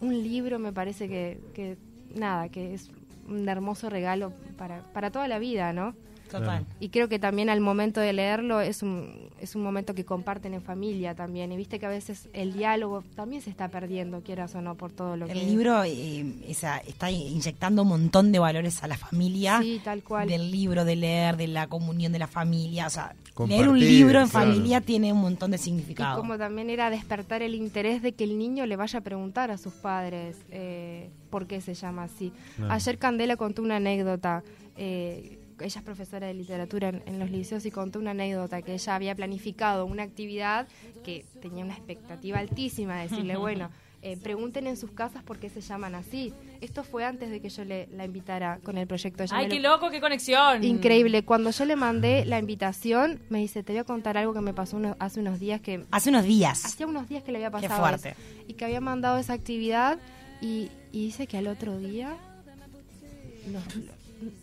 un 0.00 0.22
libro 0.22 0.58
me 0.58 0.72
parece 0.72 1.06
que, 1.08 1.38
que 1.54 1.76
nada, 2.14 2.48
que 2.48 2.74
es 2.74 2.90
un 3.28 3.48
hermoso 3.48 3.90
regalo 3.90 4.32
para, 4.56 4.82
para 4.92 5.10
toda 5.10 5.28
la 5.28 5.38
vida, 5.38 5.72
¿no? 5.72 5.94
Total. 6.38 6.64
Y 6.80 6.88
creo 6.90 7.08
que 7.08 7.18
también 7.18 7.50
al 7.50 7.60
momento 7.60 8.00
de 8.00 8.12
leerlo 8.12 8.60
es 8.60 8.82
un, 8.82 9.28
es 9.40 9.54
un 9.56 9.62
momento 9.62 9.94
que 9.94 10.04
comparten 10.04 10.54
en 10.54 10.62
familia 10.62 11.14
también. 11.14 11.50
Y 11.52 11.56
viste 11.56 11.78
que 11.78 11.86
a 11.86 11.90
veces 11.90 12.28
el 12.32 12.52
diálogo 12.52 13.02
también 13.16 13.42
se 13.42 13.50
está 13.50 13.68
perdiendo, 13.68 14.20
quieras 14.22 14.54
o 14.54 14.60
no, 14.62 14.74
por 14.76 14.92
todo 14.92 15.16
lo 15.16 15.26
que... 15.26 15.32
El 15.32 15.46
libro 15.46 15.82
eh, 15.84 16.24
esa- 16.46 16.78
está 16.78 17.10
inyectando 17.10 17.82
un 17.82 17.88
montón 17.88 18.32
de 18.32 18.38
valores 18.38 18.82
a 18.82 18.86
la 18.88 18.96
familia. 18.96 19.60
Sí, 19.62 19.80
tal 19.82 20.02
cual. 20.02 20.28
Del 20.28 20.50
libro, 20.50 20.84
de 20.84 20.96
leer, 20.96 21.36
de 21.36 21.48
la 21.48 21.66
comunión 21.66 22.12
de 22.12 22.18
la 22.18 22.26
familia. 22.26 22.86
O 22.86 22.90
sea, 22.90 23.14
leer 23.46 23.68
un 23.68 23.78
libro 23.80 24.20
en 24.20 24.28
claro. 24.28 24.46
familia 24.46 24.80
tiene 24.80 25.12
un 25.12 25.20
montón 25.20 25.50
de 25.50 25.56
Y 25.56 25.60
significado. 25.60 26.18
como 26.20 26.36
también 26.38 26.70
era 26.70 26.90
despertar 26.90 27.42
el 27.42 27.54
interés 27.54 28.02
de 28.02 28.12
que 28.12 28.24
el 28.24 28.38
niño 28.38 28.66
le 28.66 28.76
vaya 28.76 28.98
a 28.98 29.02
preguntar 29.02 29.50
a 29.50 29.58
sus 29.58 29.72
padres 29.72 30.36
eh, 30.50 31.08
por 31.30 31.46
qué 31.46 31.60
se 31.60 31.74
llama 31.74 32.04
así. 32.04 32.32
Ayer 32.68 32.98
Candela 32.98 33.36
contó 33.36 33.62
una 33.62 33.76
anécdota. 33.76 34.42
eh, 34.76 35.38
ella 35.66 35.80
es 35.80 35.84
profesora 35.84 36.26
de 36.26 36.34
literatura 36.34 36.88
en, 36.88 37.02
en 37.06 37.18
los 37.18 37.30
liceos 37.30 37.64
y 37.66 37.70
contó 37.70 37.98
una 37.98 38.10
anécdota 38.12 38.62
que 38.62 38.74
ella 38.74 38.94
había 38.94 39.14
planificado 39.14 39.86
una 39.86 40.02
actividad 40.02 40.66
que 41.04 41.24
tenía 41.40 41.64
una 41.64 41.74
expectativa 41.74 42.38
altísima 42.38 42.96
de 42.96 43.08
decirle, 43.08 43.36
bueno, 43.38 43.70
eh, 44.02 44.16
pregunten 44.16 44.66
en 44.66 44.78
sus 44.78 44.92
casas 44.92 45.22
por 45.22 45.38
qué 45.38 45.50
se 45.50 45.60
llaman 45.60 45.94
así. 45.94 46.32
Esto 46.62 46.84
fue 46.84 47.04
antes 47.04 47.28
de 47.30 47.40
que 47.42 47.50
yo 47.50 47.64
le, 47.66 47.86
la 47.88 48.06
invitara 48.06 48.58
con 48.62 48.78
el 48.78 48.86
proyecto. 48.86 49.22
Ella 49.22 49.36
¡Ay, 49.36 49.48
qué 49.48 49.60
lo- 49.60 49.72
loco, 49.72 49.90
qué 49.90 50.00
conexión! 50.00 50.64
Increíble. 50.64 51.22
Cuando 51.22 51.50
yo 51.50 51.66
le 51.66 51.76
mandé 51.76 52.24
la 52.24 52.38
invitación, 52.38 53.20
me 53.28 53.40
dice, 53.40 53.62
te 53.62 53.72
voy 53.72 53.80
a 53.80 53.84
contar 53.84 54.16
algo 54.16 54.32
que 54.32 54.40
me 54.40 54.54
pasó 54.54 54.78
uno- 54.78 54.96
hace 54.98 55.20
unos 55.20 55.38
días 55.38 55.60
que 55.60 55.84
Hace 55.90 56.08
unos 56.08 56.24
días. 56.24 56.64
hacía 56.64 56.86
unos 56.86 57.10
días 57.10 57.22
que 57.24 57.32
le 57.32 57.44
había 57.44 57.50
Qué 57.60 57.68
pasado 57.68 57.80
fuerte. 57.82 58.08
eso, 58.10 58.44
y 58.48 58.54
que 58.54 58.64
había 58.64 58.80
mandado 58.80 59.18
esa 59.18 59.34
actividad 59.34 59.98
y, 60.40 60.70
y 60.92 61.04
dice 61.04 61.26
que 61.26 61.36
al 61.36 61.46
otro 61.48 61.76
día 61.76 62.16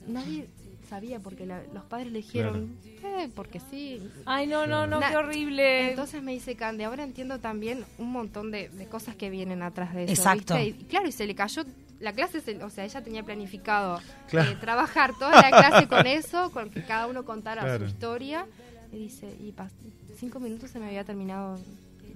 nadie 0.08 0.48
sabía 0.90 1.20
porque 1.20 1.46
la- 1.46 1.64
los 1.74 1.84
padres 1.84 2.12
le 2.12 2.20
dijeron 2.20 2.76
eh, 3.04 3.30
porque 3.36 3.60
sí 3.60 4.02
Ay, 4.26 4.48
no, 4.48 4.66
no, 4.68 4.88
no, 4.88 5.00
Na- 5.00 5.10
qué 5.10 5.18
horrible. 5.18 5.90
entonces 5.90 6.22
me 6.24 6.32
dice 6.34 6.56
Cande 6.56 6.86
ahora 6.86 7.04
entiendo 7.04 7.40
también 7.40 7.84
un 7.98 8.12
montón 8.12 8.52
de, 8.52 8.70
de 8.70 8.86
cosas 8.88 9.16
que 9.16 9.30
vienen 9.30 9.62
atrás 9.64 9.94
de 9.94 10.04
eso 10.06 10.14
Exacto. 10.14 10.56
¿viste? 10.56 10.82
Y, 10.82 10.86
claro 10.86 11.08
y 11.08 11.12
se 11.12 11.26
le 11.28 11.36
cayó 11.36 11.64
la 12.00 12.14
clase 12.14 12.42
se- 12.42 12.64
o 12.64 12.70
sea 12.70 12.86
ella 12.86 13.04
tenía 13.04 13.24
planificado 13.24 14.00
Claro. 14.30 14.52
eh, 14.52 14.58
trabajar 14.60 15.14
toda 15.18 15.42
la 15.42 15.50
clase 15.50 15.88
con 15.88 16.06
eso 16.08 16.52
con 16.52 16.70
que 16.70 16.84
cada 16.84 17.08
uno 17.08 17.26
contara 17.26 17.62
Claro. 17.64 17.80
su 17.86 17.92
historia 17.92 18.46
y 18.94 18.98
dice 19.00 19.28
y 19.40 19.52
pas- 19.52 19.72
cinco 20.18 20.40
minutos 20.40 20.70
se 20.72 20.80
me 20.80 20.88
había 20.88 21.04
terminado 21.04 21.60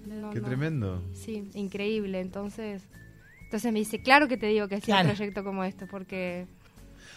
no, 0.08 0.32
Qué 0.32 0.40
no. 0.40 0.48
tremendo. 0.48 1.04
Sí, 1.13 1.48
increíble. 1.54 2.20
Entonces, 2.22 2.82
entonces 3.44 3.72
me 3.72 3.78
dice, 3.78 4.01
claro 4.01 4.28
que 4.28 4.36
te 4.36 4.48
digo 4.48 4.68
que 4.68 4.78
sí 4.78 4.86
Claro. 4.88 5.10
un 5.10 5.16
proyecto 5.16 5.44
como 5.44 5.63
este, 5.63 5.86
porque... 5.86 6.48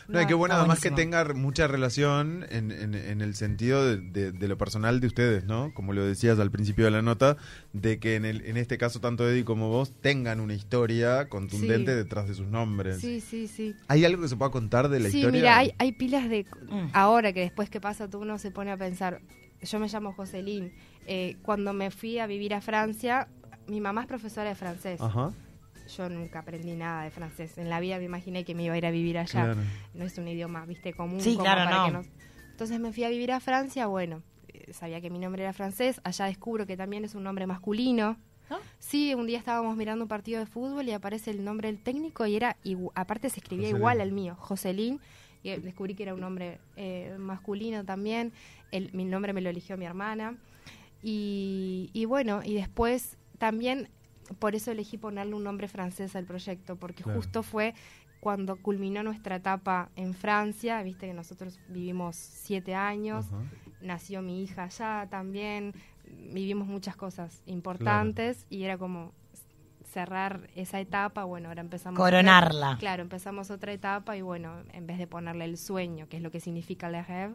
No, 0.08 0.20
y 0.20 0.26
qué 0.26 0.34
bueno 0.34 0.54
además 0.54 0.80
que 0.80 0.90
tenga 0.90 1.24
mucha 1.34 1.66
relación 1.66 2.46
en, 2.50 2.70
en- 2.70 2.94
en 2.94 3.20
el 3.20 3.34
sentido 3.34 3.84
de, 3.86 3.96
de- 3.98 4.32
de 4.32 4.48
lo 4.48 4.58
personal 4.58 5.00
de 5.00 5.06
ustedes, 5.06 5.44
¿no? 5.44 5.72
Como 5.74 5.92
lo 5.92 6.04
decías 6.04 6.38
al 6.38 6.50
principio 6.50 6.84
de 6.84 6.90
la 6.90 7.02
nota, 7.02 7.36
de 7.72 7.98
que 7.98 8.16
en, 8.16 8.24
el, 8.24 8.44
en 8.44 8.56
este 8.56 8.76
caso 8.78 9.00
tanto 9.00 9.28
Eddie 9.28 9.44
como 9.44 9.68
vos 9.70 9.92
tengan 10.00 10.40
una 10.40 10.54
historia 10.54 11.28
contundente 11.28 11.92
Sí. 11.92 11.96
detrás 11.96 12.28
de 12.28 12.34
sus 12.34 12.46
nombres. 12.46 13.00
Sí, 13.00 13.20
sí, 13.20 13.48
sí. 13.48 13.74
¿Hay 13.88 14.04
algo 14.04 14.22
que 14.22 14.28
se 14.28 14.36
pueda 14.36 14.50
contar 14.50 14.88
de 14.88 15.00
la 15.00 15.08
sí, 15.08 15.18
historia? 15.18 15.40
mira, 15.40 15.58
hay, 15.58 15.72
hay 15.78 15.92
pilas 15.92 16.28
de... 16.28 16.44
Mm. 16.68 16.88
Ahora 16.92 17.32
que 17.32 17.40
después 17.40 17.70
que 17.70 17.80
pasa 17.80 18.08
tú 18.08 18.18
uno 18.18 18.38
se 18.38 18.50
pone 18.50 18.70
a 18.72 18.76
pensar, 18.76 19.20
yo 19.62 19.78
me 19.80 19.88
llamo 19.88 20.12
Jocelyn, 20.12 20.72
eh, 21.06 21.36
cuando 21.42 21.72
me 21.72 21.90
fui 21.90 22.18
a 22.18 22.26
vivir 22.26 22.52
a 22.54 22.60
Francia, 22.60 23.28
mi 23.66 23.80
mamá 23.80 24.02
es 24.02 24.06
profesora 24.06 24.50
de 24.50 24.54
francés. 24.54 25.00
Ajá. 25.00 25.32
Yo 25.88 26.08
nunca 26.08 26.40
aprendí 26.40 26.72
nada 26.74 27.04
de 27.04 27.10
francés. 27.10 27.58
En 27.58 27.68
la 27.70 27.80
vida 27.80 27.98
me 27.98 28.04
imaginé 28.04 28.44
que 28.44 28.54
me 28.54 28.64
iba 28.64 28.74
a 28.74 28.78
ir 28.78 28.86
a 28.86 28.90
vivir 28.90 29.18
allá. 29.18 29.30
Claro. 29.44 29.60
No 29.94 30.04
es 30.04 30.16
un 30.18 30.28
idioma, 30.28 30.64
viste, 30.66 30.92
común. 30.94 31.20
Sí, 31.20 31.32
como 31.32 31.44
claro, 31.44 31.64
para 31.64 31.76
no. 31.76 31.84
que 31.86 31.92
nos- 31.92 32.06
Entonces 32.50 32.80
me 32.80 32.92
fui 32.92 33.04
a 33.04 33.08
vivir 33.08 33.32
a 33.32 33.40
Francia, 33.40 33.86
bueno, 33.86 34.22
eh, 34.48 34.72
sabía 34.72 35.00
que 35.00 35.10
mi 35.10 35.18
nombre 35.18 35.42
era 35.42 35.52
francés, 35.52 36.00
allá 36.04 36.26
descubro 36.26 36.66
que 36.66 36.76
también 36.76 37.04
es 37.04 37.14
un 37.14 37.22
nombre 37.24 37.46
masculino. 37.46 38.16
¿Ah? 38.50 38.58
Sí, 38.78 39.14
un 39.14 39.26
día 39.26 39.38
estábamos 39.38 39.74
mirando 39.76 40.04
un 40.04 40.08
partido 40.08 40.38
de 40.38 40.46
fútbol 40.46 40.86
y 40.86 40.92
aparece 40.92 41.30
el 41.30 41.42
nombre 41.44 41.68
del 41.68 41.82
técnico 41.82 42.26
y 42.26 42.36
era, 42.36 42.56
igu- 42.64 42.92
aparte 42.94 43.30
se 43.30 43.40
escribía 43.40 43.70
igual 43.70 44.00
al 44.02 44.12
mío, 44.12 44.36
Joselín, 44.38 45.00
y 45.42 45.48
eh, 45.50 45.58
descubrí 45.60 45.94
que 45.94 46.02
era 46.04 46.12
un 46.14 46.20
nombre 46.20 46.58
eh, 46.76 47.16
masculino 47.18 47.84
también, 47.84 48.32
el, 48.70 48.90
mi 48.92 49.04
nombre 49.06 49.32
me 49.32 49.40
lo 49.40 49.48
eligió 49.50 49.76
mi 49.78 49.86
hermana, 49.86 50.36
y, 51.02 51.90
y 51.92 52.04
bueno, 52.04 52.42
y 52.44 52.54
después 52.54 53.16
también 53.38 53.88
por 54.38 54.54
eso 54.54 54.70
elegí 54.70 54.98
ponerle 54.98 55.34
un 55.34 55.44
nombre 55.44 55.68
francés 55.68 56.16
al 56.16 56.24
proyecto, 56.24 56.76
porque 56.76 57.02
Claro. 57.02 57.18
justo 57.20 57.42
fue 57.42 57.74
cuando 58.20 58.56
culminó 58.56 59.02
nuestra 59.02 59.36
etapa 59.36 59.90
en 59.96 60.14
Francia, 60.14 60.82
viste 60.82 61.06
que 61.06 61.12
nosotros 61.14 61.60
vivimos 61.68 62.16
siete 62.16 62.74
años, 62.74 63.26
Ajá. 63.26 63.42
nació 63.82 64.22
mi 64.22 64.42
hija 64.42 64.64
allá 64.64 65.06
también, 65.10 65.74
vivimos 66.32 66.66
muchas 66.66 66.96
cosas 66.96 67.42
importantes 67.44 68.46
y 68.48 68.62
era 68.62 68.78
como 68.78 69.12
cerrar 69.92 70.48
esa 70.56 70.80
etapa, 70.80 71.24
bueno, 71.24 71.48
ahora 71.48 71.60
empezamos... 71.60 71.98
Coronarla. 71.98 72.68
Otra, 72.68 72.78
claro, 72.78 73.02
empezamos 73.02 73.50
otra 73.50 73.72
etapa 73.72 74.16
y 74.16 74.22
bueno, 74.22 74.54
en 74.72 74.86
vez 74.86 74.98
de 74.98 75.06
ponerle 75.06 75.44
el 75.44 75.56
sueño, 75.58 76.08
que 76.08 76.16
es 76.16 76.22
lo 76.22 76.30
que 76.30 76.40
significa 76.40 76.88
le 76.88 77.02
rêve, 77.02 77.34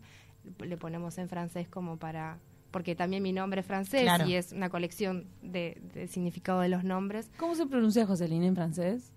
le 0.59 0.75
ponemos 0.77 1.17
en 1.19 1.29
francés 1.29 1.69
como 1.69 1.97
para... 1.97 2.39
Porque 2.71 2.95
también 2.95 3.23
mi 3.23 3.31
nombre 3.33 3.61
es 3.61 3.65
francés 3.67 4.03
Claro. 4.03 4.27
y 4.27 4.35
es 4.35 4.51
una 4.51 4.69
colección 4.69 5.25
de, 5.41 5.81
de 5.93 6.07
significado 6.07 6.59
de 6.61 6.69
los 6.69 6.83
nombres. 6.83 7.29
¿Cómo 7.37 7.55
se 7.55 7.65
pronuncia 7.65 8.05
Joselín 8.05 8.43
en 8.43 8.55
francés? 8.55 9.11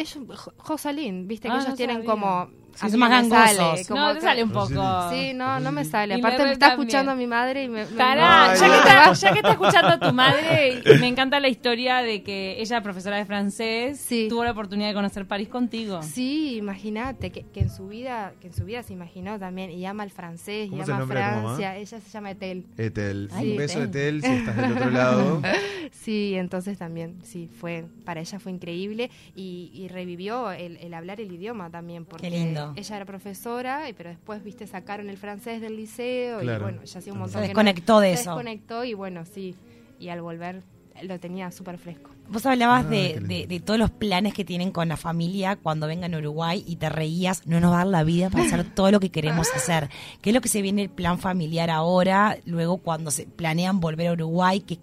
Ellos, 0.00 0.18
Jo- 0.38 0.52
Josalín, 0.58 1.28
viste 1.28 1.48
que 1.48 1.52
Ah, 1.54 1.56
ellos 1.56 1.68
no 1.70 1.74
tienen 1.76 1.96
sabía. 1.98 2.10
como... 2.10 2.60
Sí, 2.72 2.86
a 2.86 2.88
mí 2.88 2.96
más 2.98 3.24
me 3.24 3.28
sale, 3.30 3.84
como 3.88 4.00
no, 4.00 4.14
te 4.14 4.20
sale 4.20 4.44
un 4.44 4.52
poco. 4.52 5.10
Sí, 5.10 5.32
no, 5.34 5.58
no 5.58 5.72
me 5.72 5.84
sale. 5.84 6.14
Y 6.16 6.20
Aparte 6.20 6.44
me 6.44 6.52
está 6.52 6.68
también. 6.68 6.88
escuchando 6.88 7.16
mi 7.16 7.26
madre 7.26 7.64
y 7.64 7.68
me... 7.68 7.84
me- 7.84 7.96
ya, 7.96 8.54
que 8.54 8.54
está, 8.78 9.12
ya 9.12 9.32
que 9.32 9.38
está 9.40 9.50
escuchando 9.58 9.88
a 9.88 9.98
tu 9.98 10.12
madre, 10.14 10.80
me 11.00 11.08
encanta 11.08 11.40
la 11.40 11.48
historia 11.48 11.96
de 11.98 12.22
que 12.22 12.60
ella, 12.60 12.80
profesora 12.80 13.16
de 13.16 13.24
francés, 13.26 13.98
Sí. 14.00 14.28
tuvo 14.30 14.44
la 14.44 14.52
oportunidad 14.52 14.86
de 14.88 14.94
conocer 14.94 15.26
París 15.26 15.48
contigo. 15.48 16.00
Sí, 16.04 16.56
imagínate 16.58 17.32
que, 17.32 17.42
que 17.42 17.60
en 17.60 17.70
su 17.70 17.88
vida, 17.88 18.34
que 18.40 18.46
en 18.46 18.54
su 18.54 18.64
vida 18.64 18.84
se 18.84 18.92
imaginó 18.92 19.36
también 19.38 19.72
y 19.72 19.84
ama 19.84 20.04
el 20.04 20.10
francés 20.10 20.68
y 20.68 20.70
¿Cómo 20.70 20.82
es 20.84 20.88
ama? 20.88 21.06
Francia. 21.08 21.76
Ella 21.76 22.00
se 22.00 22.08
llama 22.08 22.30
Etel. 22.30 22.64
Etel, 22.78 23.28
Ay, 23.32 23.50
un 23.50 23.56
beso 23.58 23.82
Etel. 23.82 24.18
Etel 24.18 24.22
si 24.22 24.36
estás 24.38 24.56
del 24.56 24.72
otro 24.72 24.90
lado. 24.90 25.42
Sí, 25.92 26.34
entonces 26.36 26.78
también, 26.78 27.16
sí, 27.24 27.48
fue 27.60 27.84
para 28.04 28.20
ella 28.20 28.38
fue 28.38 28.52
increíble 28.52 29.10
y, 29.34 29.70
y 29.74 29.88
revivió 29.92 30.50
el, 30.52 30.76
el 30.78 30.94
hablar 30.94 31.20
el 31.20 31.32
idioma 31.32 31.70
también 31.70 32.04
porque 32.04 32.30
lindo. 32.30 32.72
ella 32.76 32.96
era 32.96 33.04
profesora, 33.04 33.88
y- 33.88 33.92
pero 33.92 34.10
después 34.10 34.42
viste 34.42 34.66
sacaron 34.66 35.10
el 35.10 35.16
francés 35.18 35.60
del 35.60 35.76
liceo 35.76 36.40
Claro. 36.40 36.58
y 36.60 36.62
bueno, 36.62 36.84
ya 36.84 36.98
hacía 36.98 37.12
un 37.12 37.18
montón 37.20 37.34
Se 37.34 37.40
que 37.42 37.48
desconectó 37.48 38.00
de 38.00 38.14
se 38.16 38.22
eso. 38.22 38.30
desconectó 38.30 38.84
y 38.84 38.94
bueno, 38.94 39.24
sí, 39.24 39.54
y 39.98 40.08
al 40.08 40.22
volver 40.22 40.62
lo 41.02 41.18
tenía 41.18 41.50
súper 41.50 41.78
fresco. 41.78 42.10
Vos 42.28 42.44
hablabas 42.46 42.84
Ah, 42.84 42.90
qué 42.90 43.18
de- 43.20 43.46
de 43.46 43.60
todos 43.60 43.78
los 43.80 43.90
planes 43.90 44.34
que 44.34 44.44
tienen 44.44 44.70
con 44.70 44.86
la 44.88 44.96
familia 44.98 45.56
cuando 45.56 45.86
vengan 45.86 46.14
a 46.14 46.18
Uruguay 46.18 46.62
y 46.66 46.76
te 46.76 46.88
reías, 46.90 47.46
no 47.46 47.58
nos 47.58 47.70
va 47.72 47.76
a 47.76 47.78
dar 47.78 47.86
la 47.86 48.04
vida 48.04 48.28
para 48.30 48.44
hacer 48.44 48.64
todo 48.74 48.90
lo 48.90 49.00
que 49.00 49.08
queremos 49.10 49.48
hacer. 49.54 49.88
¿Qué 50.20 50.30
es 50.30 50.34
lo 50.34 50.40
que 50.42 50.48
se 50.48 50.60
viene 50.62 50.82
el 50.82 50.90
plan 50.90 51.18
familiar 51.18 51.70
ahora, 51.70 52.36
luego 52.44 52.76
cuando 52.76 53.10
se 53.10 53.26
planean 53.26 53.80
volver 53.80 54.08
a 54.08 54.12
Uruguay? 54.12 54.60
¿Qué, 54.60 54.78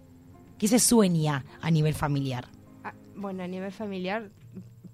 qué 0.58 0.68
se 0.68 0.80
sueña 0.80 1.46
a 1.62 1.70
nivel 1.72 1.94
familiar? 1.94 2.48
Ah, 2.84 2.94
bueno, 3.16 3.44
a 3.44 3.48
nivel 3.48 3.72
familiar, 3.72 4.30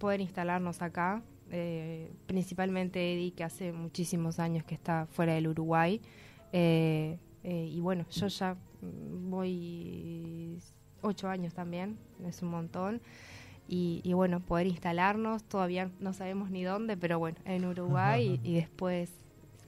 poder 0.04 0.20
instalarnos 0.20 0.82
acá, 0.82 1.22
eh, 1.50 2.12
principalmente 2.26 3.14
Eddie, 3.14 3.32
que 3.32 3.46
hace 3.46 3.72
muchísimos 3.72 4.38
años 4.38 4.66
que 4.66 4.76
está 4.76 5.06
fuera 5.06 5.34
del 5.34 5.48
Uruguay. 5.48 6.02
eh, 6.52 7.18
eh, 7.46 7.70
y 7.72 7.80
bueno, 7.80 8.06
yo 8.12 8.28
ya 8.28 8.58
voy 8.82 10.60
ocho 11.02 11.30
años 11.30 11.54
también, 11.54 11.98
es 12.26 12.42
un 12.42 12.50
montón. 12.50 13.02
Y, 13.70 14.02
y 14.04 14.12
bueno, 14.12 14.42
poder 14.42 14.68
instalarnos, 14.68 15.46
todavía 15.46 15.90
no 16.02 16.12
sabemos 16.12 16.52
ni 16.52 16.64
dónde, 16.64 16.98
pero 16.98 17.18
bueno, 17.18 17.38
en 17.46 17.64
Uruguay 17.64 18.42
y, 18.44 18.50
y 18.50 18.56
después, 18.56 19.10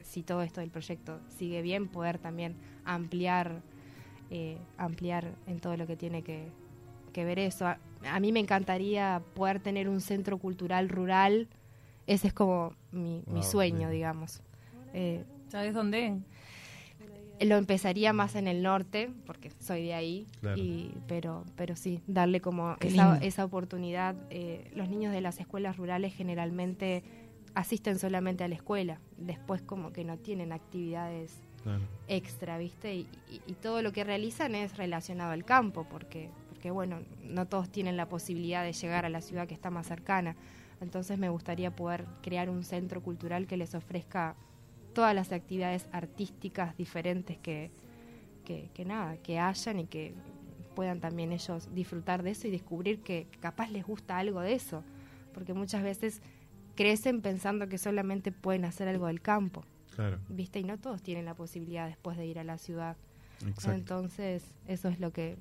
si 0.03 0.21
todo 0.21 0.41
esto 0.41 0.59
del 0.59 0.69
proyecto 0.69 1.21
sigue 1.38 1.62
bien, 1.62 1.88
poder 1.88 2.17
también 2.19 2.57
ampliar, 2.83 3.62
eh, 4.31 4.57
ampliar 4.77 5.33
en 5.47 5.62
todo 5.62 5.77
lo 5.77 5.88
que 5.88 5.95
tiene 5.95 6.23
que, 6.23 6.49
que 7.13 7.23
ver 7.23 7.39
eso. 7.39 7.73
A, 8.05 8.19
mí 8.19 8.31
me 8.31 8.39
encantaría 8.39 9.21
poder 9.33 9.59
tener 9.59 9.89
un 9.89 10.01
centro 10.01 10.37
cultural 10.37 10.89
rural. 10.89 11.47
Ese 12.07 12.27
es 12.27 12.33
como 12.33 12.73
mi, 12.91 13.23
sueño, 13.43 13.89
sí. 13.89 13.95
digamos. 13.95 14.41
Eh, 14.93 15.23
¿Sabes 15.49 15.73
dónde? 15.73 16.17
lo 17.41 17.57
empezaría 17.57 18.13
más 18.13 18.35
en 18.35 18.47
el 18.47 18.63
norte, 18.63 19.11
porque 19.25 19.49
soy 19.59 19.83
de 19.83 19.93
ahí, 19.93 20.25
Claro. 20.39 20.57
y, 20.61 20.93
pero, 21.05 21.43
pero 21.57 21.75
sí, 21.75 21.99
darle 22.07 22.39
como 22.39 22.77
esa, 22.79 23.17
esa 23.17 23.43
oportunidad. 23.43 24.15
Eh, 24.29 24.71
los 24.73 24.87
niños 24.87 25.11
de 25.13 25.19
las 25.19 25.39
escuelas 25.41 25.75
rurales 25.75 26.13
generalmente 26.15 27.03
asisten 27.53 27.99
solamente 27.99 28.45
a 28.45 28.47
la 28.47 28.55
escuela, 28.55 28.99
después 29.17 29.61
como 29.61 29.91
que 29.91 30.05
no 30.05 30.17
tienen 30.17 30.53
actividades 30.53 31.33
Claro. 31.63 31.81
extra, 32.07 32.57
¿viste? 32.57 32.95
Y, 32.95 33.07
y- 33.29 33.41
y 33.47 33.53
todo 33.53 33.81
lo 33.81 33.91
que 33.91 34.03
realizan 34.05 34.55
es 34.55 34.77
relacionado 34.77 35.31
al 35.31 35.43
campo, 35.43 35.85
porque, 35.89 36.29
porque, 36.65 36.71
bueno, 36.71 36.97
no 37.21 37.45
todos 37.45 37.69
tienen 37.69 37.95
la 37.95 38.10
posibilidad 38.10 38.63
de 38.63 38.73
llegar 38.73 39.06
a 39.06 39.10
la 39.10 39.21
ciudad 39.21 39.47
que 39.47 39.54
está 39.54 39.69
más 39.69 39.86
cercana. 39.86 40.36
Entonces 40.82 41.19
me 41.19 41.30
gustaría 41.30 41.75
poder 41.75 42.08
crear 42.23 42.49
un 42.49 42.63
centro 42.63 43.04
cultural 43.04 43.45
que 43.45 43.56
les 43.56 43.75
ofrezca 43.75 44.36
todas 44.95 45.13
las 45.13 45.32
actividades 45.32 45.86
artísticas 45.91 46.75
diferentes 46.75 47.38
que, 47.38 47.69
que, 48.45 48.71
que 48.73 48.84
nada, 48.84 49.17
que 49.17 49.38
hayan 49.38 49.82
y 49.82 49.86
que 49.86 50.15
puedan 50.73 50.99
también 51.01 51.34
ellos 51.34 51.69
disfrutar 51.75 52.23
de 52.23 52.32
eso 52.32 52.47
y 52.47 52.51
descubrir 52.51 53.01
que 53.01 53.28
capaz 53.41 53.69
les 53.69 53.86
gusta 53.86 54.17
algo 54.17 54.41
de 54.41 54.54
eso, 54.54 54.82
porque 55.36 55.54
muchas 55.54 55.84
veces 55.84 56.19
crecen 56.73 57.21
pensando 57.21 57.69
que 57.69 57.78
solamente 57.78 58.32
pueden 58.32 58.65
hacer 58.65 58.88
algo 58.88 59.06
del 59.06 59.21
campo. 59.21 59.63
Claro. 59.93 60.17
¿viste? 60.30 60.62
Y 60.62 60.63
no 60.63 60.80
todos 60.80 61.04
tienen 61.04 61.25
la 61.25 61.36
posibilidad 61.36 61.88
después 61.88 62.17
de 62.17 62.25
ir 62.25 62.39
a 62.39 62.43
la 62.43 62.58
ciudad. 62.58 62.97
Exacto. 63.45 63.71
Entonces, 63.71 64.43
eso 64.65 64.89
es 64.89 64.99
lo 64.99 65.12
que 65.13 65.38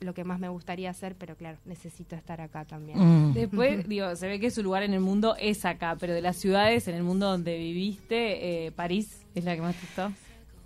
lo 0.00 0.14
que 0.14 0.24
más 0.24 0.38
me 0.38 0.48
gustaría 0.48 0.90
hacer, 0.90 1.16
pero 1.16 1.36
claro, 1.36 1.58
necesito 1.64 2.16
estar 2.16 2.40
acá 2.40 2.64
también. 2.64 2.98
Mm. 2.98 3.34
Después, 3.34 3.88
digo, 3.88 4.14
se 4.16 4.28
ve 4.28 4.40
que 4.40 4.50
su 4.50 4.62
lugar 4.62 4.82
en 4.82 4.94
el 4.94 5.00
mundo 5.00 5.36
es 5.38 5.64
acá, 5.64 5.96
pero 5.98 6.14
de 6.14 6.22
las 6.22 6.36
ciudades 6.36 6.88
en 6.88 6.94
el 6.94 7.02
mundo 7.02 7.26
donde 7.26 7.56
viviste, 7.58 8.66
eh, 8.66 8.72
París 8.72 9.26
es 9.34 9.44
la 9.44 9.54
que 9.54 9.62
más 9.62 9.74
te 9.76 9.82
gustó. 9.82 10.12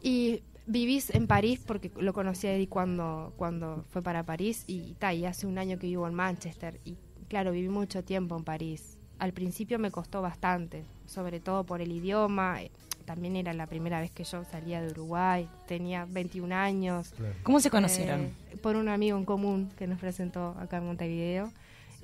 Y 0.03 0.43
vivís 0.67 1.11
en 1.11 1.27
París 1.27 1.63
porque 1.67 1.91
lo 1.97 2.13
conocí 2.13 2.47
a 2.47 2.55
Eddie 2.55 2.69
cuando, 2.69 3.33
cuando 3.37 3.85
fue 3.91 4.03
para 4.03 4.23
París 4.23 4.65
y, 4.67 4.95
ta, 4.95 5.13
y 5.15 5.25
hace 5.25 5.47
un 5.47 5.59
año 5.59 5.79
que 5.79 5.87
vivo 5.87 6.07
en 6.07 6.15
Manchester. 6.15 6.81
Y 6.85 6.97
claro, 7.29 7.53
viví 7.53 7.69
mucho 7.69 8.05
tiempo 8.05 8.37
en 8.37 8.45
París. 8.45 8.99
Al 9.19 9.33
principio 9.33 9.79
me 9.79 9.91
costó 9.91 10.21
bastante, 10.21 10.85
sobre 11.07 11.41
todo 11.41 11.65
por 11.65 11.81
el 11.81 11.93
idioma. 11.93 12.59
También 13.03 13.37
era 13.37 13.53
la 13.53 13.67
primera 13.67 14.01
vez 14.01 14.11
que 14.11 14.25
yo 14.25 14.45
salía 14.45 14.81
de 14.81 14.91
Uruguay, 14.91 15.49
tenía 15.67 16.05
21 16.09 16.53
años. 16.53 17.11
Claro. 17.17 17.35
¿Cómo 17.43 17.61
se 17.61 17.71
conocieron? 17.71 18.23
Eh, 18.51 18.57
por 18.63 18.77
un 18.77 18.89
amigo 18.89 19.17
en 19.19 19.25
común 19.25 19.71
que 19.77 19.87
nos 19.87 19.99
presentó 19.99 20.57
acá 20.59 20.79
en 20.79 20.87
Montevideo. 20.87 21.53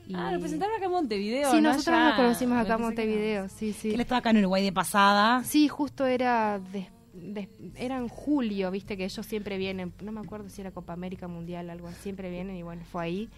Y- 0.07 0.15
Ah, 0.15 0.33
lo 0.33 0.41
presentaron 0.41 0.75
acá 0.77 0.87
en 0.87 0.93
Montevideo. 0.93 1.51
Sí, 1.51 1.57
no 1.61 1.71
nosotros 1.73 1.95
allá. 1.97 2.05
nos 2.09 2.17
conocimos 2.17 2.59
acá 2.59 2.75
en 2.75 2.81
no. 2.81 2.87
Montevideo, 2.87 3.49
sí, 3.49 3.73
sí. 3.73 3.89
Que 3.91 3.95
él 3.95 4.01
estaba 4.01 4.19
acá 4.21 4.31
en 4.31 4.39
Uruguay 4.39 4.63
de 4.65 4.73
pasada. 4.73 5.45
Sí, 5.45 5.69
justo 5.69 6.07
era 6.07 6.59
des- 6.73 6.89
des- 7.13 7.49
era 7.77 7.99
en 7.99 8.09
julio, 8.09 8.71
viste 8.71 8.97
que 8.97 9.05
ellos 9.05 9.27
siempre 9.27 9.59
vienen, 9.59 9.93
no 10.03 10.13
me 10.13 10.21
acuerdo 10.21 10.49
si 10.49 10.61
era 10.63 10.71
Copa 10.71 10.93
América 10.95 11.29
Mundial, 11.29 11.69
algo, 11.69 11.89
así, 11.89 11.99
siempre 12.05 12.31
vienen 12.31 12.57
y 12.57 12.63
bueno, 12.63 12.83
fue 12.91 13.05
ahí. 13.05 13.29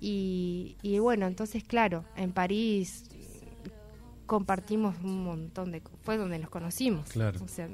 Y, 0.00 0.76
y 0.82 0.98
bueno, 0.98 1.26
entonces 1.26 1.62
claro, 1.64 2.04
en 2.16 2.32
París 2.32 3.04
compartimos 4.30 4.94
un 5.02 5.24
montón 5.24 5.72
de... 5.72 5.82
fue 6.04 6.16
donde 6.16 6.38
nos 6.38 6.50
conocimos. 6.50 7.08
Claro. 7.10 7.40
O 7.44 7.48
sea, 7.48 7.66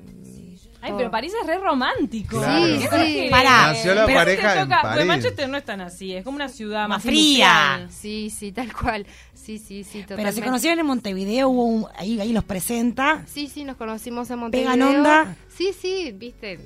Ay, 0.81 0.95
pero 0.97 1.11
París 1.11 1.35
es 1.39 1.47
re 1.47 1.59
romántico. 1.59 2.39
Claro. 2.39 2.65
Sí, 2.81 2.89
¿Qué 2.91 3.25
sí. 3.25 3.29
Pará. 3.31 3.67
Nació 3.73 3.95
la 3.95 4.07
Pero 4.07 4.19
pareja 4.19 4.53
te 4.55 4.59
en 4.61 4.65
toca- 4.65 4.81
porque 4.81 4.95
París. 4.97 5.07
Manchester 5.07 5.49
no 5.51 5.57
es 5.59 5.65
tan 5.67 5.81
así, 5.83 6.15
es 6.15 6.25
como 6.25 6.37
una 6.37 6.49
ciudad 6.49 6.89
Más 6.89 6.97
más, 6.97 7.03
fría. 7.03 7.75
industrial. 7.81 7.91
Sí, 7.91 8.31
sí, 8.31 8.53
tal 8.53 8.73
cual. 8.73 9.07
Sí, 9.35 9.59
sí, 9.59 9.85
sí, 9.85 10.03
Pero 10.09 10.33
se 10.33 10.43
conocieron 10.43 10.79
en 10.79 10.87
Montevideo, 10.87 11.51
hubo 11.51 11.65
un- 11.67 11.87
ahí, 11.99 12.19
ahí 12.21 12.33
los 12.33 12.45
presenta. 12.45 13.23
Sí, 13.27 13.49
sí, 13.49 13.63
nos 13.65 13.77
conocimos 13.77 14.31
en 14.31 14.39
Montevideo. 14.39 14.73
¿Pegan 14.73 14.97
onda? 14.97 15.37
Sí, 15.55 15.75
sí, 15.79 16.13
viste, 16.17 16.59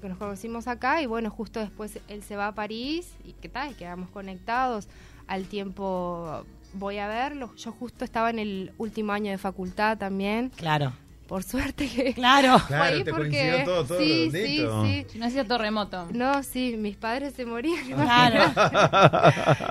que 0.00 0.08
nos 0.08 0.18
conocimos 0.18 0.66
acá 0.68 1.02
y 1.02 1.06
bueno, 1.06 1.30
justo 1.30 1.60
después 1.60 1.98
él 2.08 2.22
se 2.22 2.36
va 2.36 2.48
a 2.48 2.54
París 2.54 3.12
y 3.24 3.32
qué 3.32 3.48
tal, 3.48 3.72
y 3.72 3.74
quedamos 3.74 4.10
conectados. 4.10 4.88
Al 5.26 5.44
tiempo 5.46 6.44
voy 6.74 6.98
a 6.98 7.08
verlo. 7.08 7.54
Yo 7.56 7.72
justo 7.72 8.04
estaba 8.04 8.30
en 8.30 8.38
el 8.38 8.72
último 8.78 9.12
año 9.12 9.30
de 9.32 9.38
facultad 9.38 9.98
también 9.98 10.50
Claro. 10.56 10.92
por 11.26 11.42
suerte 11.42 11.88
que... 11.88 12.14
Claro. 12.14 12.58
Claro, 12.68 13.02
te 13.02 13.10
porque- 13.12 13.30
coincidió 13.30 13.64
todo, 13.64 13.84
todo 13.84 13.98
sí, 13.98 14.30
redondito. 14.30 14.84
sí, 14.84 15.02
sí. 15.02 15.06
Si 15.12 15.18
no 15.18 15.26
hacía 15.26 15.44
terremoto. 15.44 16.06
No, 16.12 16.42
sí, 16.44 16.76
mis 16.78 16.96
padres 16.96 17.34
se 17.34 17.44
morían. 17.44 17.84
Claro. 17.86 18.52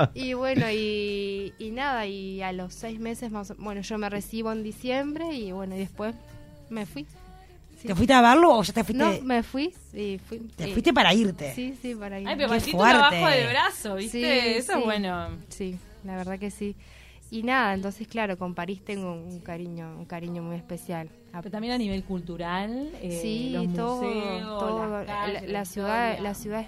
Y 0.13 0.33
bueno, 0.33 0.65
y, 0.71 1.53
y 1.57 1.71
nada, 1.71 2.05
y 2.05 2.41
a 2.41 2.51
los 2.51 2.73
seis 2.73 2.99
meses 2.99 3.31
más 3.31 3.55
bueno, 3.57 3.81
yo 3.81 3.97
me 3.97 4.09
recibo 4.09 4.51
en 4.51 4.63
diciembre 4.63 5.31
y 5.33 5.51
bueno, 5.51 5.75
y 5.75 5.79
después 5.79 6.15
me 6.69 6.85
fui. 6.85 7.05
Sí. 7.85 7.87
¿Te 7.87 7.95
fuiste 7.95 8.13
a 8.13 8.21
verlo 8.21 8.57
o 8.57 8.63
ya 8.63 8.73
te 8.73 8.83
fuiste? 8.83 9.03
No, 9.03 9.21
me 9.23 9.43
fui, 9.43 9.73
sí, 9.91 10.19
fui. 10.27 10.39
Te 10.55 10.65
sí. 10.65 10.71
fuiste 10.71 10.93
para 10.93 11.13
irte. 11.13 11.53
Sí, 11.53 11.77
sí, 11.81 11.93
para 11.95 12.19
ir. 12.19 12.27
Ay, 12.27 12.35
pero 12.35 12.49
fuerte. 12.49 12.77
abajo 12.79 13.27
del 13.27 13.47
brazo, 13.49 13.95
¿viste? 13.95 14.19
Sí, 14.19 14.57
Eso 14.57 14.73
sí. 14.73 14.79
es 14.79 14.85
bueno. 14.85 15.27
Sí, 15.49 15.77
la 16.03 16.15
verdad 16.17 16.39
que 16.39 16.49
sí. 16.51 16.75
Y 17.31 17.43
nada, 17.43 17.73
entonces 17.73 18.07
claro, 18.07 18.37
con 18.37 18.53
París 18.53 18.81
tengo 18.85 19.13
un 19.13 19.39
cariño, 19.39 19.95
un 19.97 20.05
cariño 20.05 20.41
muy 20.43 20.55
especial. 20.55 21.09
Pero 21.31 21.51
también 21.51 21.73
a 21.73 21.77
nivel 21.77 22.03
cultural, 22.03 22.89
eh, 23.01 23.19
sí, 23.21 23.49
los 23.51 23.73
todo, 23.73 24.01
museos, 24.03 24.59
todo. 24.59 24.89
las 24.89 25.05
calles, 25.07 25.41
la, 25.43 25.47
la 25.49 25.65
ciudad, 25.65 26.19
la 26.19 26.33
ciudad 26.33 26.61
es- 26.61 26.67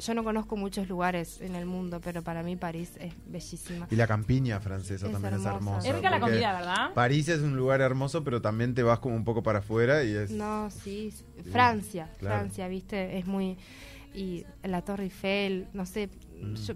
yo 0.00 0.14
no 0.14 0.24
conozco 0.24 0.56
muchos 0.56 0.88
lugares 0.88 1.40
en 1.40 1.54
el 1.54 1.66
mundo, 1.66 2.00
pero 2.02 2.22
para 2.22 2.42
mí 2.42 2.56
París 2.56 2.92
es 2.98 3.14
bellísima. 3.26 3.86
Y 3.90 3.96
la 3.96 4.06
campiña 4.06 4.58
francesa 4.60 5.06
Es 5.06 5.12
también 5.12 5.34
es 5.34 5.44
hermosa. 5.44 5.88
Es 5.88 5.94
rica 5.94 6.10
la 6.10 6.20
comida, 6.20 6.52
¿verdad? 6.52 6.92
París 6.94 7.28
es 7.28 7.40
un 7.40 7.56
lugar 7.56 7.80
hermoso, 7.80 8.24
pero 8.24 8.40
también 8.42 8.74
te 8.74 8.82
vas 8.82 8.98
como 8.98 9.14
un 9.16 9.24
poco 9.24 9.42
para 9.42 9.60
afuera 9.60 10.02
y 10.04 10.12
es... 10.14 10.30
No, 10.30 10.70
sí, 10.70 11.12
Francia, 11.52 12.10
claro. 12.18 12.36
Francia, 12.40 12.66
viste, 12.68 13.18
es 13.18 13.26
muy 13.26 13.56
y 14.14 14.44
la 14.64 14.82
Torre 14.82 15.04
Eiffel, 15.04 15.68
no 15.72 15.86
sé, 15.86 16.10
Mm. 16.42 16.54
yo 16.54 16.74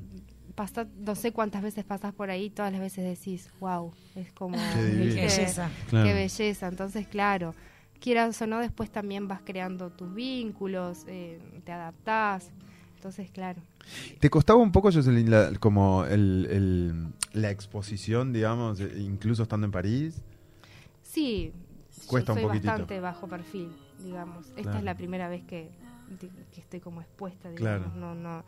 pasa- 0.55 0.87
no 0.99 1.15
sé 1.17 1.33
cuántas 1.33 1.63
veces 1.63 1.85
pasás 1.85 2.13
por 2.15 2.31
ahí, 2.31 2.49
todas 2.51 2.71
las 2.71 2.81
veces 2.81 3.03
decís, 3.19 3.51
wow, 3.61 3.93
es 4.15 4.31
como. 4.33 4.57
Qué 4.75 4.83
belleza. 4.83 5.71
Claro. 5.89 6.07
qué 6.07 6.15
belleza. 6.15 6.69
Entonces, 6.69 7.09
claro, 7.09 7.55
quieras 7.99 8.41
o 8.41 8.47
no, 8.47 8.61
después 8.61 8.91
también 8.91 9.27
vas 9.27 9.41
creando 9.45 9.91
tus 9.91 10.15
vínculos, 10.15 11.05
eh, 11.09 11.41
te 11.65 11.73
adaptás. 11.73 12.51
Entonces, 13.05 13.31
claro. 13.31 13.61
¿Te 14.19 14.31
costaba 14.31 14.59
un 14.63 14.73
poco, 14.73 14.91
Jocelyn, 14.91 15.31
la- 15.31 15.53
como 15.61 16.07
el, 16.07 16.49
el- 16.51 17.13
la 17.39 17.51
exposición, 17.51 18.33
digamos, 18.33 18.81
eh, 18.81 18.91
incluso 18.99 19.43
estando 19.43 19.67
en 19.67 19.73
París? 19.73 20.23
Sí, 21.03 21.53
Cuesta 22.07 22.29
yo 22.29 22.33
un 22.33 22.39
soy 22.39 22.49
poquitito. 22.49 22.69
bastante 22.71 23.01
bajo 23.01 23.29
perfil, 23.29 23.69
digamos. 24.03 24.47
Esta 24.57 24.63
Claro. 24.63 24.79
es 24.79 24.85
la 24.85 24.95
primera 24.97 25.29
vez 25.29 25.43
que, 25.45 25.69
que 26.19 26.61
estoy 26.63 26.81
como 26.81 27.03
expuesta, 27.03 27.51
Claro. 27.55 27.91
digamos. 27.91 27.95
No, 27.99 28.15
no, 28.15 28.39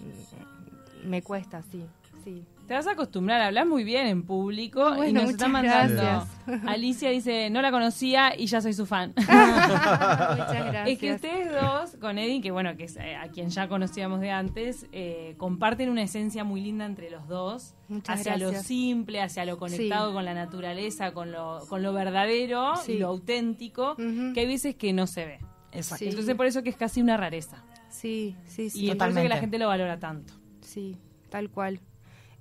mm, 0.00 1.08
me 1.08 1.22
cuesta, 1.22 1.62
sí, 1.70 1.84
sí. 2.24 2.42
Te 2.72 2.76
vas 2.76 2.86
a 2.86 2.92
acostumbrar 2.92 3.38
a 3.42 3.48
hablar 3.48 3.66
muy 3.66 3.84
bien 3.84 4.06
en 4.06 4.22
público 4.22 5.04
y 5.04 5.12
nos 5.12 5.24
está 5.28 5.46
muchas 5.46 5.50
mandando. 5.50 6.02
gracias. 6.02 6.60
Alicia 6.66 7.10
dice, 7.10 7.50
no 7.50 7.60
la 7.60 7.70
conocía 7.70 8.32
y 8.34 8.46
ya 8.46 8.62
soy 8.62 8.72
su 8.72 8.86
fan. 8.86 9.12
Muchas 9.18 9.28
gracias. 9.28 10.88
Es 10.88 10.98
que 10.98 11.12
ustedes 11.12 11.52
dos, 11.52 11.96
con 12.00 12.16
Eddie, 12.16 12.40
que 12.40 12.50
bueno, 12.50 12.74
que 12.74 12.84
es 12.84 12.96
eh, 12.96 13.14
a 13.14 13.28
quien 13.28 13.50
ya 13.50 13.68
conocíamos 13.68 14.20
de 14.20 14.30
antes, 14.30 14.86
eh, 14.92 15.34
comparten 15.36 15.90
una 15.90 16.00
esencia 16.02 16.44
muy 16.44 16.62
linda 16.62 16.86
entre 16.86 17.10
los 17.10 17.28
dos, 17.28 17.74
Muchas 17.88 18.20
hacia 18.20 18.38
lo 18.38 18.54
simple, 18.54 19.20
hacia 19.20 19.44
lo 19.44 19.58
conectado 19.58 20.08
Sí. 20.08 20.14
con 20.14 20.24
la 20.24 20.32
naturaleza, 20.32 21.12
con 21.12 21.30
lo, 21.30 21.58
con 21.68 21.82
lo 21.82 21.92
verdadero 21.92 22.72
y 22.84 22.86
Sí. 22.86 22.98
lo 22.98 23.08
auténtico, 23.08 23.96
que 23.96 24.40
hay 24.40 24.46
veces 24.46 24.76
que 24.76 24.94
no 24.94 25.06
se 25.06 25.26
ve. 25.26 25.38
Exacto. 25.72 26.04
Sí. 26.06 26.08
Entonces 26.08 26.34
por 26.36 26.46
eso 26.46 26.62
que 26.62 26.70
es 26.70 26.76
casi 26.76 27.02
una 27.02 27.18
rareza. 27.18 27.62
Sí, 27.90 28.34
sí, 28.46 28.62
Y 28.62 28.70
sí. 28.70 28.88
es 28.88 28.96
por 28.96 29.08
eso 29.08 29.16
que 29.20 29.28
la 29.28 29.34
Totalmente. 29.34 29.40
gente 29.40 29.58
lo 29.58 29.68
valora 29.68 29.98
tanto. 29.98 30.32
Sí, 30.62 30.96
tal 31.28 31.50
cual. 31.50 31.78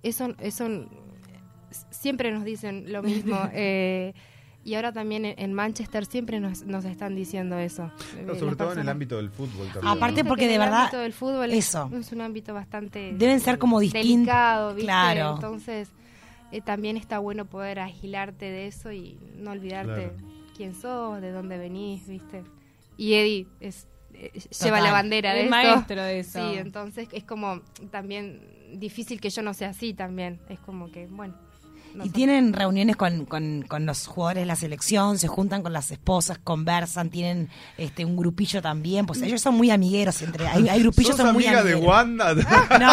Eso, 0.04 0.34
eso 0.40 0.68
siempre 1.90 2.32
nos 2.32 2.44
dicen 2.44 2.92
lo 2.92 3.04
mismo. 3.04 3.38
eh, 3.54 4.14
y 4.64 4.76
ahora 4.76 4.92
también 4.92 5.26
en, 5.26 5.34
en 5.40 5.54
Manchester 5.54 6.06
siempre 6.06 6.40
nos, 6.40 6.64
nos 6.64 6.86
están 6.86 7.16
diciendo 7.16 7.58
eso. 7.58 7.92
eh, 8.16 8.24
No, 8.28 8.36
sobre 8.36 8.56
todo 8.56 8.74
en 8.74 8.80
el 8.80 8.90
ámbito 8.90 9.18
del 9.18 9.30
fútbol 9.32 9.68
también. 9.74 9.88
Aparte 9.88 10.18
Viste 10.18 10.28
porque 10.28 10.44
que 10.44 10.48
de 10.50 10.54
el 10.56 10.60
verdad, 10.60 10.82
ámbito 10.82 10.98
del 11.00 11.14
fútbol 11.14 11.50
es- 11.52 11.68
eso. 11.70 11.90
es, 11.98 12.12
un 12.12 12.22
ámbito 12.22 12.54
bastante 12.54 13.14
Deben 13.18 13.40
ser 13.40 13.58
como 13.58 13.80
distintos. 13.80 14.10
delicado, 14.12 14.70
¿viste? 14.76 14.84
Claro. 14.86 15.34
Entonces 15.36 15.90
eh, 16.52 16.62
también 16.62 16.96
está 16.98 17.18
bueno 17.18 17.46
poder 17.46 17.80
agilarte 17.80 18.46
de 18.46 18.68
eso 18.68 18.92
y 18.92 19.18
no 19.38 19.52
olvidarte 19.52 20.10
Claro. 20.10 20.14
quién 20.56 20.76
sos, 20.76 21.22
de 21.22 21.32
dónde 21.32 21.58
venís, 21.58 22.08
¿viste? 22.08 22.44
Y 22.98 23.14
Eddie 23.14 23.48
es 23.62 23.88
lleva 24.30 24.78
Total. 24.78 24.84
la 24.84 24.92
bandera 24.92 25.34
de 25.34 25.40
Es 25.40 25.44
esto. 25.46 25.56
maestro 25.56 26.04
de 26.04 26.20
eso. 26.20 26.40
Sí, 26.52 26.58
entonces 26.58 27.08
es 27.12 27.24
como 27.24 27.62
también 27.92 28.42
difícil 28.74 29.20
que 29.20 29.30
yo 29.30 29.42
no 29.42 29.54
sea 29.54 29.70
así 29.70 29.94
también. 29.94 30.40
Es 30.50 30.60
como 30.60 30.92
que, 30.92 31.08
bueno. 31.08 31.34
Y 32.06 32.10
tienen 32.10 32.54
reuniones 32.54 32.96
con, 32.96 33.26
con, 33.26 33.64
con 33.68 33.86
los 33.86 34.08
jugadores 34.08 34.44
de 34.44 34.46
la 34.46 34.56
selección, 34.56 35.18
se 35.20 35.28
juntan 35.28 35.62
con 35.62 35.74
las 35.74 35.92
esposas, 35.92 36.38
conversan, 36.38 37.10
tienen 37.10 37.50
este 37.78 38.06
un 38.06 38.16
grupillo 38.16 38.62
también, 38.62 39.06
pues 39.06 39.22
ellos 39.22 39.42
son 39.42 39.56
muy 39.56 39.72
amigueros 39.72 40.22
entre 40.22 40.48
hay, 40.48 40.70
hay 40.70 40.80
grupillos 40.84 41.18
¿Sos 41.18 41.26
son 41.26 41.34
muy 41.34 41.46
amiga 41.46 41.64
de 41.66 41.74
amigueros. 41.74 41.94
Wanda? 41.94 42.34
No, 42.80 42.92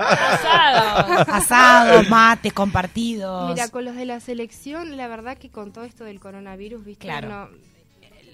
Asados. 0.00 1.28
asados, 1.28 2.08
mates, 2.08 2.52
compartidos. 2.52 3.50
Mira, 3.54 3.68
con 3.68 3.84
los 3.84 3.94
de 3.94 4.06
la 4.06 4.18
selección, 4.20 4.96
la 4.96 5.06
verdad 5.08 5.38
que 5.38 5.50
con 5.50 5.72
todo 5.72 5.84
esto 5.84 6.02
del 6.04 6.20
coronavirus, 6.20 6.84
viste, 6.84 7.06
Claro. 7.06 7.28
no- 7.28 7.48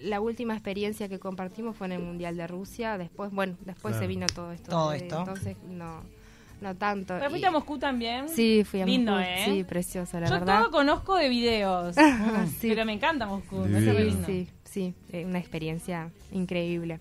la 0.02 0.20
última 0.20 0.54
experiencia 0.54 1.09
que 1.09 1.18
compartimos 1.18 1.76
fue 1.76 1.87
en 1.87 1.92
el 1.94 2.00
Mundial 2.02 2.37
de 2.37 2.46
Rusia, 2.46 2.98
después, 2.98 3.30
bueno, 3.32 3.56
después 3.64 3.92
Claro. 3.92 3.98
se 4.04 4.06
vino 4.06 4.26
todo 4.26 4.52
esto. 4.52 4.70
Todo 4.70 4.92
eh, 4.92 4.96
esto. 4.98 5.18
Entonces, 5.18 5.56
no, 5.68 6.02
no 6.61 6.74
tanto. 6.76 7.14
¿Pero 7.18 7.37
Y- 7.37 7.44
a 7.44 7.50
Moscú 7.50 7.78
también? 7.78 8.28
Sí, 8.28 8.64
fui 8.64 8.80
a 8.80 8.87
Lindo, 8.87 9.12
Moscú, 9.12 9.26
¿eh? 9.28 9.42
Sí, 9.44 9.64
precioso, 9.64 10.18
la 10.20 10.26
Yo 10.28 10.35
verdad. 10.35 10.61
todo 10.62 10.70
conozco 10.70 11.16
de 11.16 11.28
videos. 11.28 11.96
Sí. 12.61 12.68
Pero 12.68 12.85
me 12.85 12.92
encanta 12.92 13.26
Moscú. 13.26 13.64
Sí, 13.66 14.16
sí, 14.26 14.48
sí, 14.64 14.94
eh, 15.12 15.24
una 15.24 15.38
experiencia 15.38 16.11
increíble. 16.32 17.00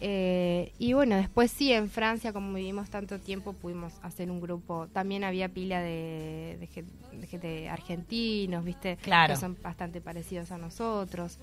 Eh, 0.00 0.72
y 0.78 0.92
bueno, 0.92 1.16
después 1.16 1.50
sí, 1.50 1.72
en 1.72 1.88
Francia, 1.88 2.32
como 2.32 2.52
vivimos 2.52 2.90
tanto 2.90 3.18
tiempo, 3.20 3.54
pudimos 3.54 3.94
hacer 4.02 4.30
un 4.30 4.40
grupo. 4.40 4.86
También 4.92 5.24
había 5.24 5.48
pila 5.48 5.80
de, 5.80 6.58
de, 6.60 6.84
de 7.18 7.26
gente 7.26 7.68
argentinos, 7.70 8.64
¿viste? 8.64 8.96
Claro. 9.00 9.32
Que 9.34 9.40
son 9.40 9.56
bastante 9.62 10.00
parecidos 10.02 10.50
a 10.50 10.58
nosotros. 10.58 11.38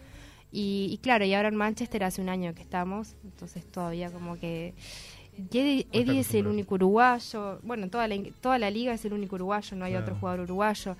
Y, 0.51 0.89
y 0.91 0.97
claro, 0.97 1.23
y 1.25 1.33
ahora 1.33 1.47
en 1.47 1.55
Manchester 1.55 2.03
hace 2.03 2.21
un 2.21 2.29
año 2.29 2.53
que 2.53 2.61
estamos, 2.61 3.15
entonces 3.23 3.65
todavía 3.65 4.11
como 4.11 4.37
que... 4.37 4.73
y 5.37 5.57
Eddie, 5.57 5.87
Eddie 5.93 6.19
es 6.19 6.33
el 6.35 6.47
único 6.47 6.75
uruguayo, 6.75 7.59
bueno, 7.63 7.89
toda 7.89 8.07
la, 8.07 8.15
toda 8.41 8.57
la 8.59 8.69
liga 8.69 8.93
es 8.93 9.05
el 9.05 9.13
único 9.13 9.35
uruguayo, 9.35 9.77
no 9.77 9.85
hay 9.85 9.91
Claro. 9.93 10.05
otro 10.05 10.15
jugador 10.19 10.39
uruguayo. 10.41 10.95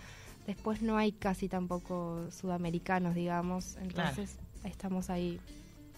Después 0.48 0.82
no 0.82 0.98
hay 0.98 1.12
casi 1.12 1.48
tampoco 1.50 2.28
sudamericanos, 2.32 3.14
digamos, 3.14 3.76
entonces 3.82 4.38
estamos 4.64 5.10
ahí. 5.10 5.40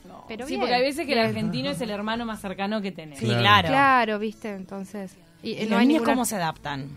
No. 0.07 0.25
Pero 0.27 0.45
sí, 0.45 0.53
bien, 0.53 0.61
porque 0.61 0.73
hay 0.75 0.81
veces 0.81 1.05
que 1.05 1.13
el 1.13 1.19
argentino 1.19 1.69
es 1.69 1.79
el 1.79 1.89
hermano 1.91 2.25
más 2.25 2.41
cercano 2.41 2.81
que 2.81 2.91
tenés. 2.91 3.19
Sí, 3.19 3.25
Claro. 3.27 3.41
claro. 3.43 3.67
Claro, 3.69 4.19
viste, 4.19 4.49
entonces... 4.53 5.15
Y, 5.41 5.51
¿Y 5.51 5.63
no 5.65 5.71
los 5.71 5.79
hay 5.79 5.87
niños 5.87 6.01
ninguna- 6.01 6.13
cómo 6.13 6.25
se 6.25 6.35
adaptan? 6.35 6.89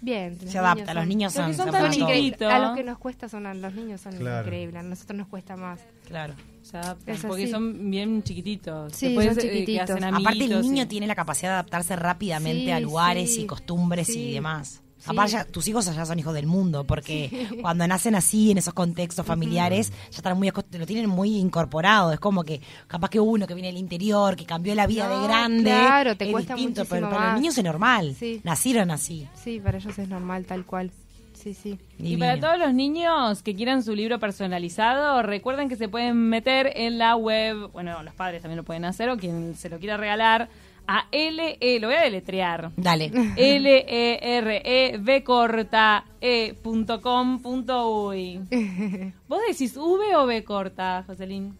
Bien. 0.00 0.38
Se 0.38 0.58
adaptan, 0.58 0.94
los 0.94 1.02
son- 1.02 1.08
niños 1.08 1.32
son, 1.32 1.50
que 1.50 1.56
son 1.56 1.70
tan 1.70 1.90
chiquitos. 1.90 2.52
A 2.52 2.58
los 2.58 2.76
que 2.76 2.84
nos 2.84 2.98
cuesta 2.98 3.28
son 3.28 3.46
a 3.46 3.54
los 3.54 3.74
niños 3.74 4.00
son 4.00 4.14
Claro. 4.16 4.46
increíbles, 4.46 4.76
a 4.76 4.82
nosotros 4.82 5.16
nos 5.18 5.28
cuesta 5.28 5.56
más. 5.56 5.80
Claro. 6.06 6.34
Se 6.62 6.76
adaptan, 6.76 7.16
porque 7.26 7.44
así. 7.44 7.50
son 7.52 7.90
bien 7.90 8.22
chiquititos. 8.22 8.92
Sí, 8.92 9.06
Después, 9.06 9.28
son 9.28 9.38
eh, 9.38 9.40
que 9.42 9.50
chiquititos. 9.60 9.90
hacen 9.90 10.04
Aparte 10.04 10.44
el 10.44 10.60
niño 10.62 10.82
y- 10.82 10.86
tiene 10.86 11.06
la 11.06 11.14
capacidad 11.14 11.50
de 11.50 11.54
adaptarse 11.54 11.96
rápidamente 11.96 12.64
Sí, 12.66 12.70
a 12.70 12.80
lugares 12.80 13.34
sí, 13.34 13.42
y 13.42 13.46
costumbres 13.46 14.08
y 14.10 14.32
demás. 14.32 14.82
Sí. 15.06 15.12
Aparte 15.12 15.32
ya- 15.32 15.44
tus 15.44 15.66
hijos 15.68 15.86
ya 15.86 16.04
son 16.04 16.18
hijos 16.18 16.34
del 16.34 16.46
mundo, 16.46 16.84
porque 16.84 17.30
cuando 17.62 17.86
nacen 17.86 18.14
así, 18.14 18.50
en 18.50 18.58
esos 18.58 18.74
contextos 18.74 19.24
familiares, 19.24 19.90
ya 20.10 20.16
están 20.18 20.36
muy 20.36 20.50
lo 20.50 20.86
tienen 20.86 21.08
muy 21.08 21.36
incorporado. 21.36 22.12
Es 22.12 22.20
como 22.20 22.42
que 22.44 22.60
capaz 22.86 23.08
que 23.10 23.20
uno 23.20 23.46
que 23.46 23.54
viene 23.54 23.68
del 23.68 23.78
interior, 23.78 24.36
que 24.36 24.44
cambió 24.44 24.74
la 24.74 24.86
vida 24.86 25.08
No, 25.08 25.20
de 25.20 25.26
grande, 25.28 25.62
claro, 25.70 26.16
te 26.16 26.24
es 26.26 26.32
cuesta 26.32 26.54
distinto, 26.54 26.84
pero 26.84 27.08
para 27.08 27.32
los 27.32 27.40
niños 27.40 27.56
es 27.56 27.64
normal. 27.64 28.14
Sí. 28.18 28.40
Nacieron 28.44 28.90
así. 28.90 29.28
Sí, 29.34 29.60
para 29.60 29.78
ellos 29.78 29.96
es 29.98 30.08
normal, 30.08 30.44
tal 30.44 30.64
cual. 30.64 30.90
Sí, 31.34 31.54
sí. 31.54 31.78
Y 32.00 32.16
para 32.16 32.40
todos 32.40 32.58
los 32.58 32.74
niños 32.74 33.42
que 33.42 33.54
quieran 33.54 33.84
su 33.84 33.94
libro 33.94 34.18
personalizado, 34.18 35.22
recuerden 35.22 35.68
que 35.68 35.76
se 35.76 35.88
pueden 35.88 36.16
meter 36.16 36.72
en 36.74 36.98
la 36.98 37.14
web, 37.14 37.70
bueno, 37.72 38.02
los 38.02 38.14
padres 38.14 38.42
también 38.42 38.56
lo 38.56 38.64
pueden 38.64 38.84
hacer 38.84 39.08
o 39.10 39.16
quien 39.16 39.54
se 39.54 39.68
lo 39.68 39.78
quiera 39.78 39.96
regalar, 39.96 40.48
a 40.86 41.06
LE, 41.12 41.78
lo 41.80 41.88
voy 41.88 41.96
a 41.96 42.02
deletrear. 42.02 42.70
Dale. 42.76 43.10
l 43.36 43.84
e 43.88 44.18
r 44.22 44.62
e 44.64 44.98
v 44.98 45.22
corta 45.24 46.04
e 46.20 46.54
punto 46.62 47.00
com 47.00 47.40
punto 47.40 48.06
uy. 48.08 48.38
¿Vos 49.28 49.40
decís 49.48 49.76
V 49.76 50.16
o 50.16 50.26
B 50.26 50.44
corta, 50.44 51.04
Jocelyn? 51.06 51.56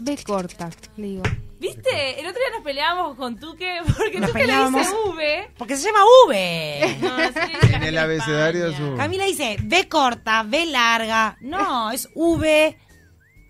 B 0.00 0.16
corta, 0.24 0.70
digo. 0.96 1.22
¿Viste? 1.60 2.18
El 2.18 2.26
otro 2.26 2.40
día 2.40 2.50
nos 2.56 2.64
peleábamos 2.64 3.16
con 3.16 3.38
Tuque 3.38 3.80
porque 3.96 4.18
Nos 4.18 4.30
Tuque 4.32 4.46
le 4.46 4.52
dice 4.56 4.94
V. 5.14 5.50
Porque 5.58 5.76
se 5.76 5.84
llama 5.86 6.00
V. 6.26 6.96
No, 7.02 7.16
le 7.18 7.26
En 7.76 7.82
el 7.82 7.94
de 7.94 8.00
abecedario 8.00 8.66
es 8.68 8.80
un- 8.80 8.96
Camila 8.96 9.26
dice 9.26 9.58
B 9.62 9.86
corta, 9.88 10.42
B 10.42 10.64
larga. 10.66 11.36
No, 11.42 11.90
es 11.90 12.08
V, 12.14 12.76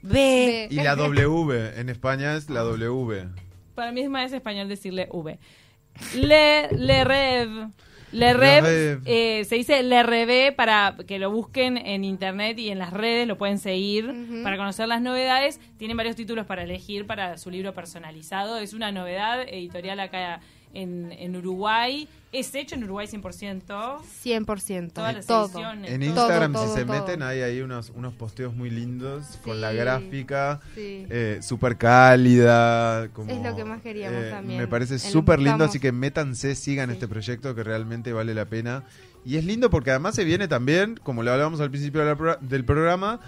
B. 0.02 0.68
Y 0.70 0.74
la 0.76 0.96
W, 0.96 1.78
en 1.80 1.88
España 1.88 2.34
es 2.34 2.50
la 2.50 2.62
W. 2.62 3.28
Para 3.80 3.92
mí 3.92 4.02
es 4.02 4.10
más 4.10 4.30
español 4.30 4.68
decirle 4.68 5.08
V. 5.10 5.38
Le, 6.16 6.68
le 6.72 7.02
rev. 7.02 7.70
Le 8.12 8.34
Rev, 8.34 8.62
Le 8.62 8.94
Rev. 8.96 9.02
eh, 9.06 9.44
se 9.48 9.54
dice 9.54 9.82
Le 9.82 10.02
Revé 10.02 10.52
para 10.52 10.96
que 11.06 11.18
lo 11.18 11.30
busquen 11.30 11.78
en 11.78 12.04
internet 12.04 12.58
y 12.58 12.68
en 12.68 12.78
las 12.78 12.92
redes, 12.92 13.26
lo 13.26 13.38
pueden 13.38 13.58
seguir 13.58 14.12
para 14.42 14.58
conocer 14.58 14.86
las 14.86 15.00
novedades. 15.00 15.60
Tienen 15.78 15.96
varios 15.96 16.14
títulos 16.14 16.44
para 16.44 16.64
elegir 16.64 17.06
para 17.06 17.38
su 17.38 17.50
libro 17.50 17.72
personalizado. 17.72 18.58
Es 18.58 18.74
una 18.74 18.92
novedad 18.92 19.40
editorial 19.48 19.98
acá 20.00 20.40
en, 20.74 21.12
en 21.12 21.36
Uruguay. 21.36 22.08
Es 22.32 22.54
hecho 22.54 22.76
en 22.76 22.84
Uruguay 22.84 23.08
100%. 23.08 23.64
100%. 24.24 24.92
Todas 24.92 25.14
las 25.16 25.26
todo. 25.26 25.44
ediciones. 25.46 25.90
En 25.90 26.00
todo. 26.00 26.08
Instagram, 26.10 26.52
todo, 26.52 26.68
si 26.68 26.78
se 26.80 26.84
todo. 26.84 27.00
meten, 27.00 27.22
hay 27.22 27.40
ahí 27.40 27.60
unos, 27.60 27.90
unos 27.90 28.14
posteos 28.14 28.54
muy 28.54 28.70
lindos 28.70 29.38
con 29.42 29.60
la 29.60 29.72
gráfica, 29.72 30.60
sí. 30.76 31.06
eh, 31.10 31.40
súper 31.42 31.76
cálida. 31.76 33.08
Como, 33.12 33.30
Es 33.30 33.42
lo 33.42 33.56
que 33.56 33.64
más 33.64 33.82
queríamos 33.82 34.22
eh, 34.24 34.30
también. 34.30 34.60
Me 34.60 34.68
parece 34.68 34.98
súper 34.98 35.40
lindo, 35.40 35.64
así 35.64 35.80
que 35.80 35.92
métanse, 35.92 36.54
sigan 36.54 36.88
Sí. 36.90 36.94
este 36.94 37.08
proyecto 37.08 37.54
que 37.54 37.64
realmente 37.64 38.12
vale 38.12 38.34
la 38.34 38.44
pena. 38.44 38.84
Y 39.24 39.36
es 39.36 39.44
lindo 39.44 39.68
porque 39.70 39.90
además 39.90 40.14
se 40.14 40.24
viene 40.24 40.48
también, 40.48 40.98
como 41.02 41.22
lo 41.22 41.32
hablábamos 41.32 41.60
al 41.60 41.70
principio 41.70 42.00
de 42.00 42.06
la 42.06 42.16
pro- 42.16 42.38
del 42.40 42.64
programa, 42.64 43.20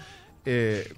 eh, 0.45 0.91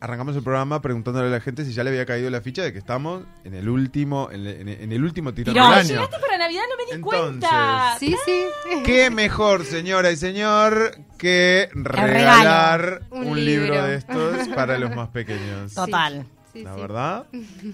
arrancamos 0.00 0.36
el 0.36 0.42
programa 0.42 0.80
preguntándole 0.80 1.26
a 1.26 1.30
la 1.30 1.40
gente 1.40 1.64
si 1.64 1.72
ya 1.72 1.82
le 1.84 1.90
había 1.90 2.06
caído 2.06 2.30
la 2.30 2.40
ficha 2.40 2.62
de 2.62 2.72
que 2.72 2.78
estamos 2.78 3.24
en 3.44 3.54
el 3.54 3.68
último, 3.68 4.28
en, 4.30 4.46
el- 4.46 4.68
en 4.68 4.92
el 4.92 5.02
último 5.04 5.34
tirón 5.34 5.54
del 5.54 5.62
año. 5.62 5.82
llegaste 5.88 6.16
para 6.20 6.38
Navidad, 6.38 6.62
no 6.70 6.76
me 6.76 6.84
di 6.84 6.92
Entonces, 6.96 7.20
cuenta. 7.20 7.96
Sí, 7.98 8.14
sí. 8.24 8.44
¿Qué 8.84 9.10
mejor, 9.10 9.64
señora 9.64 10.10
y 10.12 10.16
señor, 10.16 10.92
que 11.18 11.68
regalar 11.74 13.02
un, 13.10 13.28
Un 13.28 13.44
libro. 13.44 13.64
libro. 13.74 13.86
de 13.86 13.94
estos 13.96 14.48
para 14.48 14.78
los 14.78 14.94
más 14.94 15.08
pequeños? 15.08 15.74
Total. 15.74 16.26
Sí, 16.52 16.62
La 16.64 16.74
sí. 16.74 16.80
verdad. 16.80 17.26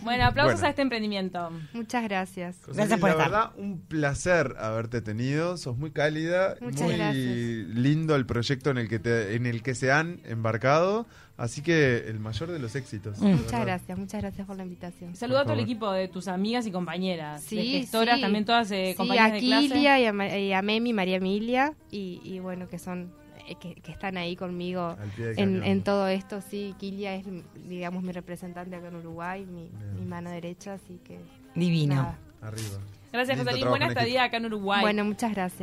Bueno, 0.02 0.24
aplausos 0.24 0.54
Bueno. 0.54 0.66
a 0.66 0.70
este 0.70 0.82
emprendimiento. 0.82 1.50
Muchas 1.72 2.02
gracias. 2.02 2.56
Gracias 2.66 2.98
por 2.98 3.08
la 3.10 3.14
estar. 3.14 3.30
verdad, 3.30 3.50
un 3.56 3.80
placer 3.86 4.56
haberte 4.58 5.00
tenido. 5.00 5.56
Sos 5.56 5.76
muy 5.78 5.92
cálida, 5.92 6.56
Muchas 6.60 6.82
muy 6.82 6.96
gracias. 6.96 7.16
lindo 7.16 8.16
el 8.16 8.26
proyecto 8.26 8.70
en 8.70 8.78
el 8.78 8.88
que 8.88 8.98
te, 8.98 9.36
en 9.36 9.46
el 9.46 9.62
que 9.62 9.74
se 9.76 9.92
han 9.92 10.20
embarcado. 10.24 11.06
Así 11.36 11.62
que 11.62 11.96
el 12.08 12.20
mayor 12.20 12.50
de 12.52 12.58
los 12.60 12.76
éxitos. 12.76 13.18
Mm. 13.18 13.24
Muchas 13.26 13.46
verdad. 13.46 13.66
gracias, 13.66 13.98
muchas 13.98 14.22
gracias 14.22 14.46
por 14.46 14.56
la 14.56 14.62
invitación. 14.62 15.16
Saludo 15.16 15.40
a 15.40 15.42
todo 15.44 15.54
el 15.54 15.60
equipo 15.60 15.90
de 15.90 16.06
tus 16.06 16.28
amigas 16.28 16.64
y 16.66 16.70
compañeras. 16.70 17.42
Sí, 17.42 17.80
gestoras, 17.80 18.16
sí. 18.16 18.20
también 18.20 18.44
todas 18.44 18.70
eh, 18.70 18.90
Sí, 18.92 18.96
compañeras 18.96 19.30
a 19.30 19.34
de 19.34 19.40
clase. 19.40 19.68
Kilia 19.68 19.98
y 20.00 20.06
a, 20.06 20.38
y 20.38 20.52
a 20.52 20.62
Memi, 20.62 20.92
María 20.92 21.16
Emilia, 21.16 21.74
y, 21.90 22.20
y 22.22 22.38
bueno, 22.38 22.68
que 22.68 22.78
son 22.78 23.12
eh, 23.48 23.56
que, 23.60 23.74
que 23.74 23.90
están 23.90 24.16
ahí 24.16 24.36
conmigo 24.36 24.96
Al 24.98 25.08
pie 25.10 25.26
del 25.34 25.64
en, 25.64 25.82
todo 25.82 26.06
esto. 26.06 26.40
Sí, 26.40 26.74
Kilia 26.78 27.16
es, 27.16 27.24
digamos, 27.68 28.04
mi 28.04 28.12
representante 28.12 28.76
acá 28.76 28.88
en 28.88 28.96
Uruguay, 28.96 29.44
mi, 29.44 29.70
mi 29.98 30.06
mano 30.06 30.30
derecha, 30.30 30.74
así 30.74 31.00
que 31.04 31.18
Divino. 31.56 31.96
nada. 31.96 32.18
Arriba. 32.42 32.78
Gracias, 33.12 33.38
trabajo 33.40 33.68
Buena 33.70 33.86
estadía 33.86 34.24
acá 34.24 34.38
en 34.38 34.46
Uruguay. 34.46 34.80
Bueno, 34.82 35.04
muchas 35.04 35.32
gracias. 35.32 35.60